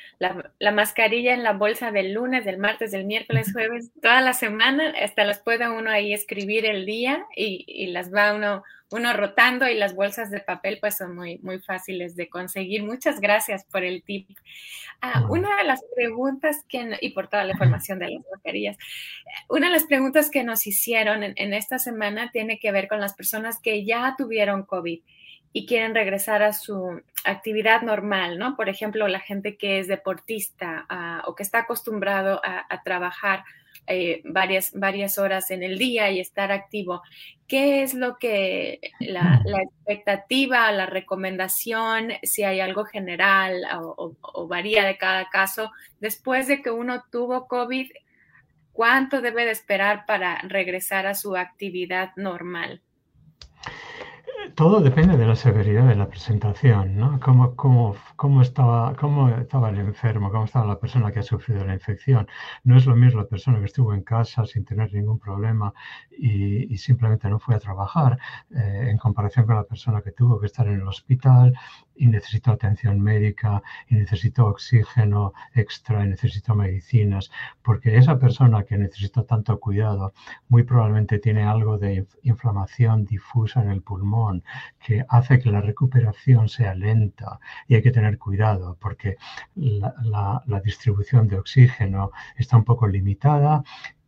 mascarilla 0.72 1.34
en 1.34 1.44
la 1.44 1.52
bolsa 1.52 1.92
del 1.92 2.14
lunes, 2.14 2.46
del 2.46 2.60
martes, 2.60 2.92
del 2.92 3.06
miércoles, 3.06 3.52
jueves, 3.52 3.92
toda 4.02 4.22
la 4.22 4.32
semana, 4.32 4.94
hasta 5.04 5.26
las 5.26 5.40
puede 5.40 5.70
uno 5.70 5.90
ahí 5.90 6.14
escribir 6.14 6.66
el 6.66 6.86
día 6.86 7.26
y, 7.36 7.66
y 7.68 7.88
las 7.88 8.14
va 8.14 8.34
uno 8.34 8.64
uno 8.96 9.12
rotando 9.14 9.68
y 9.68 9.76
las 9.76 9.94
bolsas 9.94 10.32
de 10.32 10.40
papel 10.40 10.78
pues 10.80 10.98
son 10.98 11.16
muy, 11.16 11.38
muy 11.40 11.60
fáciles 11.60 12.16
de 12.16 12.30
conseguir. 12.30 12.84
Muchas 12.84 13.20
gracias 13.20 13.66
por 13.66 13.84
el 13.84 14.04
tip. 14.04 14.30
Ah, 15.02 15.26
una 15.30 15.58
de 15.58 15.66
las 15.66 15.84
preguntas 15.94 16.64
que, 16.70 16.98
y 17.02 17.10
por 17.10 17.28
toda 17.28 17.44
la 17.44 17.52
información 17.52 18.00
de 18.00 18.10
las 18.10 18.24
mascarillas, 18.32 18.78
una 19.50 19.68
de 19.68 19.74
las 19.74 19.84
preguntas 19.84 20.30
que 20.30 20.44
nos 20.44 20.66
hicieron 20.66 21.24
en, 21.24 21.54
esta 21.54 21.78
semana 21.78 22.32
tiene 22.32 22.58
que 22.58 22.72
ver 22.72 22.88
con 22.88 23.02
las 23.02 23.14
personas 23.14 23.60
que 23.60 23.84
ya 23.86 24.16
tuvieron 24.18 24.64
COVID 24.64 25.02
y 25.52 25.66
quieren 25.66 25.94
regresar 25.94 26.42
a 26.42 26.54
su 26.54 27.02
actividad 27.26 27.82
normal, 27.82 28.40
¿no? 28.40 28.56
Por 28.56 28.70
ejemplo, 28.70 29.08
la 29.08 29.20
gente 29.20 29.58
que 29.58 29.80
es 29.80 29.88
deportista 29.88 30.86
ah, 30.88 31.24
o 31.28 31.36
que 31.36 31.44
está 31.44 31.60
acostumbrado 31.60 32.42
a 32.44 32.84
trabajar 32.84 33.44
eh, 33.88 34.22
varias, 34.26 34.72
varias 34.74 35.18
horas 35.18 35.52
en 35.52 35.64
el 35.64 35.78
día 35.78 36.12
y 36.12 36.20
estar 36.20 36.52
activo. 36.52 37.02
¿Qué 37.48 37.84
es 37.84 37.94
lo 37.94 38.18
que 38.18 38.80
la, 39.00 39.42
la 39.46 39.62
expectativa, 39.62 40.72
la 40.72 40.86
recomendación, 40.86 42.14
si 42.24 42.44
hay 42.44 42.60
algo 42.60 42.86
general 42.86 43.62
o, 43.80 44.48
varía 44.48 44.86
de 44.86 44.98
cada 44.98 45.30
caso, 45.30 45.72
después 46.00 46.48
de 46.48 46.62
que 46.62 46.72
uno 46.72 47.04
tuvo 47.12 47.48
COVID, 47.48 47.92
cuánto 48.72 49.22
debe 49.22 49.46
de 49.46 49.52
esperar 49.52 50.06
para 50.06 50.40
regresar 50.42 51.06
a 51.06 51.14
su 51.14 51.36
actividad 51.36 52.12
normal? 52.16 52.82
Todo 54.56 54.80
depende 54.80 55.18
de 55.18 55.28
la 55.28 55.36
severidad 55.36 55.88
de 55.88 55.96
la 55.96 56.08
presentación, 56.08 56.96
¿no? 56.98 57.20
Cómo, 57.20 57.56
cómo, 57.56 57.96
cómo, 58.16 58.42
estaba, 58.42 58.96
cómo 58.96 59.30
estaba 59.30 59.70
el 59.70 59.80
enfermo, 59.80 60.32
cómo 60.32 60.46
estaba 60.46 60.66
la 60.66 60.80
persona 60.80 61.12
que 61.12 61.20
ha 61.20 61.24
sufrido 61.24 61.66
la 61.66 61.74
infección. 61.74 62.26
No 62.64 62.78
es 62.78 62.86
lo 62.86 62.96
mismo 62.96 63.20
la 63.22 63.28
persona 63.28 63.60
que 63.60 63.66
estuvo 63.66 63.94
en 63.94 64.04
casa 64.04 64.46
sin 64.46 64.64
tener 64.64 64.94
ningún 64.94 65.20
problema 65.20 65.74
y, 66.10 66.78
simplemente 66.78 67.30
no 67.30 67.40
fue 67.40 67.56
a 67.56 67.60
trabajar, 67.60 68.18
eh, 68.56 68.88
en 68.92 68.98
comparación 68.98 69.46
con 69.46 69.56
la 69.56 69.64
persona 69.64 70.02
que 70.02 70.12
tuvo 70.12 70.40
que 70.40 70.46
estar 70.46 70.68
en 70.68 70.76
el 70.76 70.88
hospital 70.88 71.54
y 71.96 72.08
necesitó 72.08 72.52
atención 72.52 73.00
médica 73.00 73.62
y 73.88 73.96
necesitó 73.96 74.48
oxígeno 74.48 75.34
extra 75.54 76.04
y 76.06 76.10
necesitó 76.10 76.56
medicinas, 76.56 77.32
porque 77.62 77.98
esa 77.98 78.20
persona 78.20 78.64
que 78.64 78.78
necesitó 78.78 79.24
tanto 79.24 79.60
cuidado 79.60 80.14
muy 80.48 80.64
probablemente 80.64 81.20
tiene 81.20 81.44
algo 81.44 81.78
de 81.78 82.06
inflamación 82.24 83.06
difusa 83.06 83.62
en 83.62 83.70
el 83.72 83.82
pulmón 83.82 84.44
que 84.80 85.06
hace 85.10 85.40
que 85.40 85.52
la 85.52 85.62
recuperación 85.62 86.50
sea 86.50 86.76
lenta 86.76 87.40
y 87.68 87.76
hay 87.76 87.82
que 87.82 87.92
tener 87.92 88.18
cuidado 88.18 88.78
porque 88.80 89.18
la, 89.56 90.44
la 90.46 90.60
distribución 90.62 91.28
de 91.28 91.38
oxígeno 91.38 92.12
está 92.38 92.58
un 92.58 92.64
poco 92.64 92.88
limitada 92.88 93.64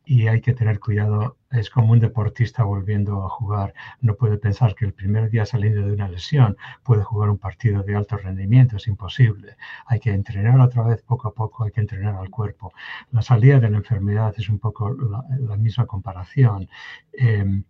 y 0.05 0.27
hay 0.27 0.41
que 0.41 0.53
tener 0.53 0.79
cuidado. 0.79 1.36
Es 1.51 1.69
como 1.69 1.93
un 1.93 1.99
deportista 1.99 2.63
volviendo 2.63 3.23
a 3.23 3.29
jugar. 3.29 3.73
No 4.01 4.15
puede 4.15 4.37
pensar 4.37 4.75
que 4.75 4.85
el 4.85 4.93
primer 4.93 5.29
día 5.29 5.45
saliendo 5.45 5.85
de 5.85 5.93
una 5.93 6.09
lesión 6.09 6.57
puede 6.83 7.03
jugar 7.03 7.29
un 7.29 7.37
partido 7.37 7.83
de 7.83 7.95
alto 7.95 8.17
rendimiento. 8.17 8.75
Es 8.75 8.87
imposible. 8.87 9.55
Hay 9.85 9.99
que 9.99 10.11
entrenar 10.11 10.59
otra 10.59 10.83
vez 10.83 11.01
poco 11.03 11.29
a 11.29 11.33
poco, 11.33 11.63
hay 11.63 11.71
que 11.71 11.81
entrenar 11.81 12.15
al 12.15 12.29
cuerpo. 12.29 12.73
La 13.11 13.21
salida 13.21 13.59
de 13.59 13.69
la 13.69 13.77
enfermedad 13.77 14.33
es 14.37 14.49
un 14.49 14.59
poco 14.59 14.93
la, 14.93 15.57
misma 15.57 15.85
comparación. 15.85 16.69
Em, 17.13 17.63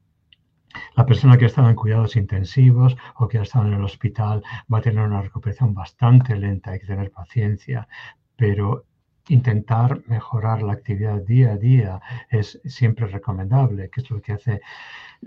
la 0.96 1.06
persona 1.06 1.38
que 1.38 1.46
ha 1.46 1.48
estado 1.48 1.70
en 1.70 1.76
cuidados 1.76 2.16
intensivos 2.16 2.98
o 3.16 3.28
que 3.28 3.38
ha 3.38 3.44
estado 3.44 3.68
en 3.68 3.74
el 3.74 3.84
hospital 3.84 4.44
va 4.72 4.80
a 4.80 4.82
tener 4.82 5.04
una 5.06 5.22
recuperación 5.22 5.74
bastante 5.74 6.36
lenta, 6.36 6.72
hay 6.72 6.80
que 6.80 6.88
tener 6.88 7.12
paciencia, 7.12 7.88
pero 8.36 8.86
intentar 9.30 10.02
mejorar 10.08 10.62
la 10.62 10.74
actividad 10.74 11.22
día 11.22 11.54
a 11.54 11.58
día 11.58 12.02
es 12.30 12.60
siempre 12.66 13.08
recomendable, 13.08 13.90
que 13.90 14.02
es 14.02 14.10
lo 14.10 14.22
que 14.22 14.34
hacen 14.34 14.62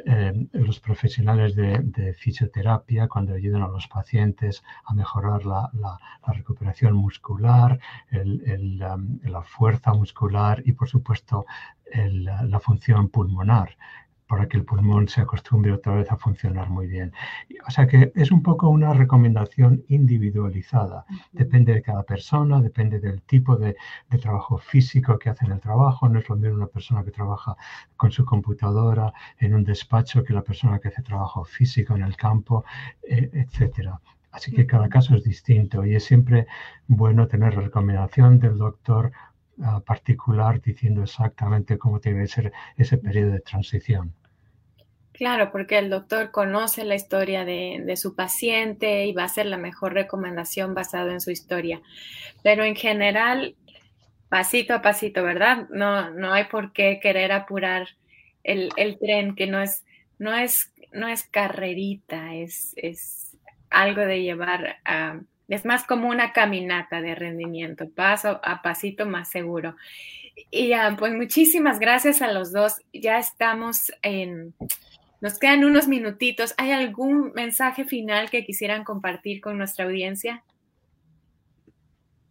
eh, 0.06 0.46
los 0.52 0.80
profesionales 0.80 1.54
de, 1.54 2.14
fisioterapia 2.14 3.08
cuando 3.08 3.34
ayudan 3.34 3.62
a 3.62 3.68
los 3.68 3.86
pacientes 3.88 4.62
a 4.84 4.94
mejorar 4.94 5.44
la, 5.44 5.70
recuperación 6.26 6.94
muscular, 6.94 7.78
um, 8.12 9.18
la 9.24 9.42
fuerza 9.42 9.92
muscular 9.92 10.62
y 10.64 10.72
por 10.72 10.88
supuesto 10.88 11.46
la 11.92 12.60
función 12.60 13.08
pulmonar 13.08 13.76
para 14.30 14.46
que 14.46 14.56
el 14.58 14.64
pulmón 14.64 15.08
se 15.08 15.20
acostumbre 15.20 15.72
otra 15.72 15.92
vez 15.96 16.08
a 16.12 16.16
funcionar 16.16 16.70
muy 16.70 16.86
bien. 16.86 17.12
O 17.66 17.70
sea 17.72 17.88
que 17.88 18.12
es 18.14 18.30
un 18.30 18.44
poco 18.44 18.68
una 18.68 18.92
recomendación 18.94 19.82
individualizada. 19.88 21.04
Depende 21.32 21.74
de 21.74 21.82
cada 21.82 22.04
persona, 22.04 22.60
depende 22.60 23.00
del 23.00 23.22
tipo 23.22 23.56
de, 23.56 23.74
trabajo 24.22 24.56
físico 24.58 25.18
que 25.18 25.30
hace 25.30 25.46
en 25.46 25.52
el 25.52 25.60
trabajo. 25.60 26.08
No 26.08 26.20
es 26.20 26.28
lo 26.28 26.36
mismo 26.36 26.58
una 26.58 26.68
persona 26.68 27.02
que 27.02 27.10
trabaja 27.10 27.56
con 27.96 28.12
su 28.12 28.24
computadora 28.24 29.12
en 29.38 29.52
un 29.52 29.64
despacho 29.64 30.22
que 30.22 30.32
la 30.32 30.42
persona 30.42 30.78
que 30.78 30.88
hace 30.88 31.02
trabajo 31.02 31.42
físico 31.44 31.96
en 31.96 32.02
el 32.02 32.16
campo, 32.16 32.64
eh, 33.02 33.30
etcétera. 33.32 34.00
Así 34.30 34.52
que 34.52 34.64
cada 34.64 34.88
caso 34.88 35.16
es 35.16 35.24
distinto 35.24 35.84
y 35.84 35.96
es 35.96 36.04
siempre 36.04 36.46
bueno 36.86 37.26
tener 37.26 37.56
la 37.56 37.62
recomendación 37.62 38.38
del 38.38 38.58
doctor 38.58 39.10
particular 39.84 40.60
diciendo 40.60 41.02
exactamente 41.02 41.78
cómo 41.78 42.00
tiene 42.00 42.22
que 42.22 42.28
ser 42.28 42.52
ese 42.76 42.98
periodo 42.98 43.32
de 43.32 43.40
transición. 43.40 44.14
Claro, 45.12 45.52
porque 45.52 45.76
el 45.76 45.90
doctor 45.90 46.30
conoce 46.30 46.84
la 46.84 46.94
historia 46.94 47.44
de, 47.44 47.94
su 47.96 48.14
paciente 48.14 49.04
y 49.04 49.12
va 49.12 49.22
a 49.22 49.26
hacer 49.26 49.44
la 49.46 49.58
mejor 49.58 49.92
recomendación 49.92 50.72
basada 50.72 51.12
en 51.12 51.20
su 51.20 51.30
historia. 51.30 51.82
Pero 52.42 52.64
en 52.64 52.74
general, 52.74 53.54
pasito 54.30 54.72
a 54.72 54.80
pasito, 54.80 55.22
¿verdad? 55.22 55.68
No, 55.68 56.10
no 56.10 56.32
hay 56.32 56.44
por 56.44 56.72
qué 56.72 57.00
querer 57.02 57.32
apurar 57.32 57.88
el, 58.44 58.70
tren, 58.98 59.34
que 59.34 59.46
no 59.46 59.60
es, 59.60 59.84
no 60.18 60.34
es, 60.34 60.72
no 60.92 61.06
es 61.06 61.24
carrerita, 61.24 62.34
es 62.34 63.36
algo 63.68 64.00
de 64.00 64.22
llevar 64.22 64.78
a, 64.84 65.20
es 65.54 65.64
más 65.64 65.84
como 65.84 66.08
una 66.08 66.32
caminata 66.32 67.00
de 67.00 67.14
rendimiento, 67.14 67.88
paso 67.90 68.40
a 68.42 68.62
pasito 68.62 69.04
más 69.04 69.28
seguro. 69.28 69.76
Y 70.50 70.72
pues 70.98 71.12
muchísimas 71.12 71.78
gracias 71.78 72.22
a 72.22 72.32
los 72.32 72.52
dos. 72.52 72.80
Ya 72.92 73.18
estamos 73.18 73.92
en, 74.02 74.54
nos 75.20 75.38
quedan 75.38 75.64
unos 75.64 75.88
minutitos. 75.88 76.54
¿Hay 76.56 76.70
algún 76.72 77.32
mensaje 77.34 77.84
final 77.84 78.30
que 78.30 78.44
quisieran 78.44 78.84
compartir 78.84 79.40
con 79.40 79.58
nuestra 79.58 79.84
audiencia? 79.84 80.44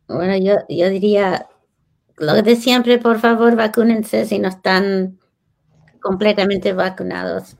Bueno, 0.07 0.35
yo, 0.37 0.55
yo 0.67 0.89
diría 0.89 1.45
lo 2.17 2.41
de 2.41 2.55
siempre, 2.55 2.97
por 2.97 3.19
favor, 3.19 3.55
vacúnense 3.55 4.25
si 4.25 4.39
no 4.39 4.49
están 4.49 5.19
completamente 6.01 6.73
vacunados. 6.73 7.58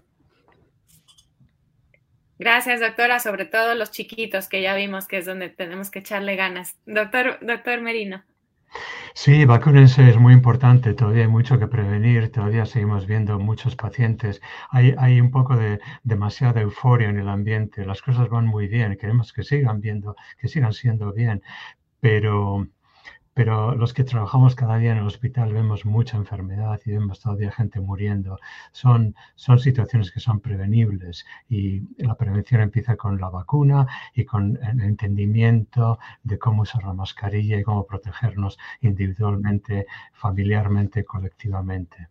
Gracias, 2.39 2.79
doctora, 2.79 3.19
sobre 3.19 3.43
todo 3.43 3.75
los 3.75 3.91
chiquitos 3.91 4.47
que 4.47 4.61
ya 4.61 4.73
vimos 4.73 5.07
que 5.07 5.17
es 5.17 5.25
donde 5.25 5.49
tenemos 5.49 5.91
que 5.91 5.99
echarle 5.99 6.37
ganas. 6.37 6.77
Doctor, 6.85 7.37
doctor 7.41 7.81
Merino. 7.81 8.23
Sí, 9.13 9.43
vacúnense 9.43 10.07
es 10.09 10.17
muy 10.17 10.33
importante, 10.33 10.93
todavía 10.93 11.23
hay 11.23 11.27
mucho 11.27 11.59
que 11.59 11.67
prevenir, 11.67 12.31
todavía 12.31 12.65
seguimos 12.65 13.07
viendo 13.07 13.39
muchos 13.39 13.75
pacientes, 13.75 14.39
hay, 14.69 14.95
hay 14.97 15.19
un 15.19 15.31
poco 15.31 15.57
de 15.57 15.79
demasiada 16.03 16.61
euforia 16.61 17.09
en 17.09 17.17
el 17.17 17.27
ambiente, 17.27 17.85
las 17.85 18.01
cosas 18.01 18.29
van 18.29 18.45
muy 18.45 18.67
bien, 18.67 18.95
queremos 18.95 19.33
que 19.33 19.43
sigan 19.43 19.81
viendo, 19.81 20.15
que 20.39 20.47
sigan 20.47 20.71
siendo 20.71 21.11
bien, 21.11 21.41
pero 21.99 22.67
pero 23.33 23.75
los 23.75 23.93
que 23.93 24.03
trabajamos 24.03 24.55
cada 24.55 24.77
día 24.77 24.91
en 24.91 24.99
el 24.99 25.07
hospital 25.07 25.53
vemos 25.53 25.85
mucha 25.85 26.17
enfermedad 26.17 26.79
y 26.85 26.91
vemos 26.91 27.19
todavía 27.19 27.51
gente 27.51 27.79
muriendo. 27.79 28.37
Son, 28.71 29.15
son 29.35 29.59
situaciones 29.59 30.11
que 30.11 30.19
son 30.19 30.39
prevenibles 30.39 31.25
y 31.47 31.81
la 32.03 32.15
prevención 32.15 32.61
empieza 32.61 32.95
con 32.95 33.19
la 33.19 33.29
vacuna 33.29 33.87
y 34.13 34.25
con 34.25 34.57
el 34.63 34.81
entendimiento 34.81 35.99
de 36.23 36.37
cómo 36.39 36.63
usar 36.63 36.83
la 36.83 36.93
mascarilla 36.93 37.57
y 37.57 37.63
cómo 37.63 37.85
protegernos 37.85 38.57
individualmente, 38.81 39.85
familiarmente, 40.13 41.03
colectivamente. 41.05 42.09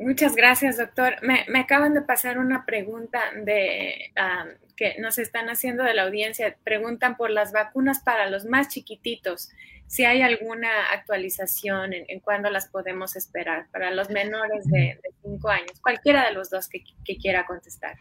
Muchas 0.00 0.34
gracias, 0.34 0.78
doctor. 0.78 1.16
Me, 1.20 1.44
acaban 1.60 1.92
de 1.92 2.00
pasar 2.00 2.38
una 2.38 2.64
pregunta 2.64 3.20
de, 3.44 4.10
ah, 4.16 4.46
que 4.74 4.96
nos 4.98 5.18
están 5.18 5.50
haciendo 5.50 5.84
de 5.84 5.92
la 5.92 6.04
audiencia. 6.04 6.56
Preguntan 6.64 7.18
por 7.18 7.30
las 7.30 7.52
vacunas 7.52 8.00
para 8.00 8.30
los 8.30 8.46
más 8.46 8.68
chiquititos, 8.68 9.50
si 9.86 10.06
hay 10.06 10.22
alguna 10.22 10.68
actualización 10.94 11.92
en, 11.92 12.20
cuándo 12.20 12.48
las 12.48 12.68
podemos 12.68 13.14
esperar 13.14 13.66
para 13.72 13.90
los 13.90 14.08
menores 14.08 14.64
de 14.68 14.98
5 15.22 15.48
años. 15.50 15.80
Cualquiera 15.82 16.24
de 16.26 16.32
los 16.32 16.48
dos 16.48 16.68
que, 16.68 16.82
quiera 17.18 17.44
contestar. 17.44 17.98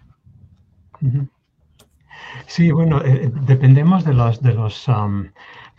Sí, 2.46 2.72
bueno, 2.72 3.04
eh, 3.04 3.30
dependemos 3.42 4.06
de 4.06 4.14
los, 4.14 4.42
de 4.42 4.54
los 4.54 4.88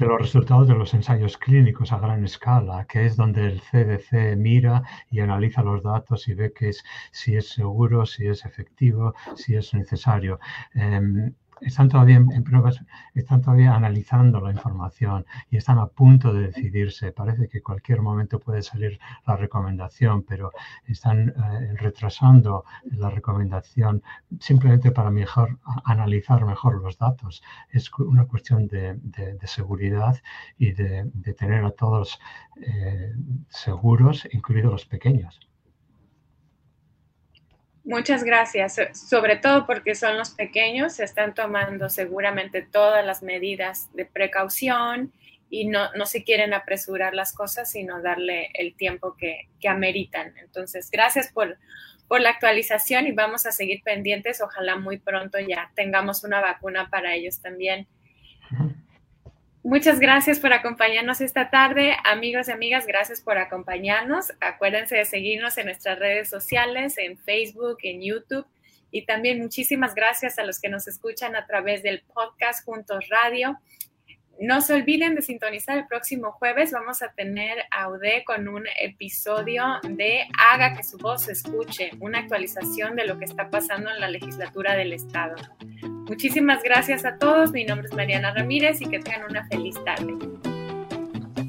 de 0.00 0.06
los 0.06 0.18
resultados 0.18 0.66
de 0.66 0.74
los 0.74 0.94
ensayos 0.94 1.36
clínicos 1.36 1.92
a 1.92 1.98
gran 1.98 2.24
escala, 2.24 2.86
que 2.86 3.04
es 3.04 3.16
donde 3.16 3.46
el 3.46 3.60
CDC 3.60 4.34
mira 4.34 4.82
y 5.10 5.20
analiza 5.20 5.62
los 5.62 5.82
datos 5.82 6.26
y 6.26 6.32
ve 6.32 6.54
que 6.54 6.70
es, 6.70 6.82
si 7.12 7.36
es 7.36 7.50
seguro, 7.50 8.06
si 8.06 8.26
es 8.26 8.46
efectivo, 8.46 9.14
si 9.36 9.56
es 9.56 9.74
necesario. 9.74 10.40
Em, 10.74 11.34
están 11.60 11.88
todavía 11.88 12.16
en, 12.16 12.44
pruebas, 12.44 12.80
están 13.14 13.42
todavía 13.42 13.74
analizando 13.74 14.40
la 14.40 14.50
información 14.50 15.26
y 15.50 15.56
están 15.56 15.78
a 15.78 15.86
punto 15.86 16.32
de 16.32 16.48
decidirse. 16.48 17.12
Parece 17.12 17.48
que 17.48 17.62
cualquier 17.62 18.02
momento 18.02 18.38
puede 18.38 18.62
salir 18.62 18.98
la 19.26 19.36
recomendación, 19.36 20.22
pero 20.22 20.52
están 20.86 21.28
eh, 21.30 21.74
retrasando 21.76 22.64
la 22.84 23.10
recomendación 23.10 24.02
simplemente 24.38 24.90
para 24.90 25.10
mejor 25.10 25.58
analizar 25.84 26.44
mejor 26.44 26.80
los 26.82 26.98
datos. 26.98 27.42
Es 27.70 27.90
una 27.98 28.26
cuestión 28.26 28.66
de, 28.66 28.98
seguridad 29.44 30.20
y 30.58 30.72
de, 30.72 31.10
tener 31.38 31.64
a 31.64 31.70
todos 31.70 32.20
eh, 32.60 33.14
seguros, 33.48 34.28
incluidos 34.32 34.72
los 34.72 34.86
pequeños. 34.86 35.49
Muchas 37.84 38.24
gracias, 38.24 38.76
sobre 38.92 39.36
todo 39.36 39.66
porque 39.66 39.94
son 39.94 40.18
los 40.18 40.30
pequeños, 40.30 40.94
se 40.94 41.04
están 41.04 41.34
tomando 41.34 41.88
seguramente 41.88 42.60
todas 42.62 43.04
las 43.04 43.22
medidas 43.22 43.88
de 43.94 44.04
precaución 44.04 45.12
y 45.48 45.66
no, 45.66 45.90
no 45.94 46.06
se 46.06 46.22
quieren 46.22 46.52
apresurar 46.52 47.14
las 47.14 47.32
cosas, 47.32 47.70
sino 47.70 48.02
darle 48.02 48.50
el 48.54 48.74
tiempo 48.74 49.16
que, 49.16 49.48
que 49.60 49.68
ameritan. 49.68 50.34
Entonces, 50.38 50.90
gracias 50.90 51.32
por, 51.32 51.58
por 52.06 52.20
la 52.20 52.30
actualización 52.30 53.06
y 53.06 53.12
vamos 53.12 53.46
a 53.46 53.52
seguir 53.52 53.82
pendientes. 53.82 54.40
Ojalá 54.42 54.76
muy 54.76 54.98
pronto 54.98 55.38
ya 55.40 55.72
tengamos 55.74 56.22
una 56.22 56.40
vacuna 56.40 56.88
para 56.90 57.14
ellos 57.14 57.40
también. 57.40 57.88
Muchas 59.70 60.00
gracias 60.00 60.40
por 60.40 60.52
acompañarnos 60.52 61.20
esta 61.20 61.48
tarde. 61.48 61.94
Amigos 62.04 62.48
y 62.48 62.50
amigas, 62.50 62.88
gracias 62.88 63.20
por 63.20 63.38
acompañarnos. 63.38 64.32
Acuérdense 64.40 64.96
de 64.96 65.04
seguirnos 65.04 65.56
en 65.58 65.66
nuestras 65.66 65.96
redes 65.96 66.28
sociales, 66.28 66.98
en 66.98 67.16
Facebook, 67.16 67.76
en 67.84 68.02
YouTube. 68.02 68.44
Y 68.90 69.06
también 69.06 69.38
muchísimas 69.38 69.94
gracias 69.94 70.40
a 70.40 70.42
los 70.42 70.60
que 70.60 70.68
nos 70.68 70.88
escuchan 70.88 71.36
a 71.36 71.46
través 71.46 71.84
del 71.84 72.02
podcast 72.02 72.64
Juntos 72.64 73.08
Radio. 73.10 73.60
No 74.40 74.60
se 74.60 74.74
olviden 74.74 75.14
de 75.14 75.22
sintonizar 75.22 75.78
el 75.78 75.86
próximo 75.86 76.32
jueves. 76.32 76.72
Vamos 76.72 77.00
a 77.00 77.12
tener 77.12 77.58
a 77.70 77.90
UD 77.90 78.24
con 78.26 78.48
un 78.48 78.64
episodio 78.80 79.78
de 79.88 80.26
Haga 80.36 80.74
que 80.74 80.82
su 80.82 80.98
voz 80.98 81.22
se 81.26 81.32
escuche, 81.32 81.92
una 82.00 82.18
actualización 82.18 82.96
de 82.96 83.06
lo 83.06 83.20
que 83.20 83.24
está 83.24 83.50
pasando 83.50 83.88
en 83.88 84.00
la 84.00 84.10
legislatura 84.10 84.74
del 84.74 84.94
Estado. 84.94 85.36
Muchísimas 86.10 86.60
gracias 86.64 87.04
a 87.04 87.18
todos. 87.18 87.52
Mi 87.52 87.64
nombre 87.64 87.86
es 87.86 87.94
Mariana 87.94 88.34
Ramírez 88.34 88.80
y 88.82 88.86
que 88.86 88.98
tengan 88.98 89.30
una 89.30 89.46
feliz 89.46 89.76
tarde. 89.84 90.12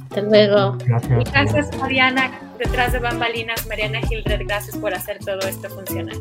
Hasta 0.04 0.22
luego. 0.22 0.78
Gracias. 0.86 1.32
gracias, 1.32 1.78
Mariana. 1.80 2.32
Detrás 2.60 2.94
de 2.94 3.00
bambalinas, 3.00 3.66
Mariana 3.66 4.02
Gildred, 4.02 4.46
gracias 4.46 4.78
por 4.78 4.94
hacer 4.94 5.18
todo 5.18 5.40
esto 5.40 5.68
funcionar. 5.68 6.16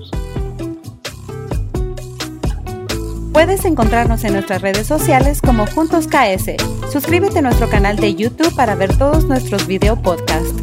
Puedes 3.34 3.66
encontrarnos 3.66 4.24
en 4.24 4.32
nuestras 4.32 4.62
redes 4.62 4.86
sociales 4.86 5.42
como 5.42 5.66
Juntos 5.66 6.08
KS. 6.08 6.56
Suscríbete 6.90 7.40
a 7.40 7.42
nuestro 7.42 7.68
canal 7.68 7.96
de 7.96 8.14
YouTube 8.14 8.56
para 8.56 8.74
ver 8.74 8.96
todos 8.96 9.26
nuestros 9.26 9.66
video 9.66 10.00
podcast. 10.00 10.58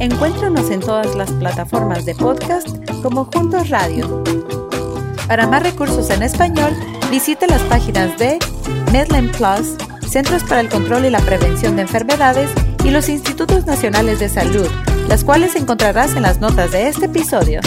Encuéntranos 0.00 0.68
en 0.72 0.80
todas 0.80 1.14
las 1.14 1.30
plataformas 1.34 2.04
de 2.04 2.16
podcast 2.16 2.76
como 3.02 3.26
Juntos 3.26 3.70
Radio. 3.70 4.39
Para 5.30 5.46
más 5.46 5.62
recursos 5.62 6.10
en 6.10 6.24
español, 6.24 6.72
visite 7.08 7.46
las 7.46 7.62
páginas 7.62 8.18
de 8.18 8.40
Medline 8.90 9.30
Plus, 9.30 9.76
Centros 10.04 10.42
para 10.42 10.60
el 10.60 10.68
Control 10.68 11.04
y 11.04 11.10
la 11.10 11.20
Prevención 11.20 11.76
de 11.76 11.82
Enfermedades 11.82 12.50
y 12.82 12.90
los 12.90 13.08
Institutos 13.08 13.64
Nacionales 13.64 14.18
de 14.18 14.28
Salud, 14.28 14.66
las 15.06 15.22
cuales 15.22 15.54
encontrarás 15.54 16.16
en 16.16 16.22
las 16.22 16.40
notas 16.40 16.72
de 16.72 16.88
este 16.88 17.06
episodio. 17.06 17.60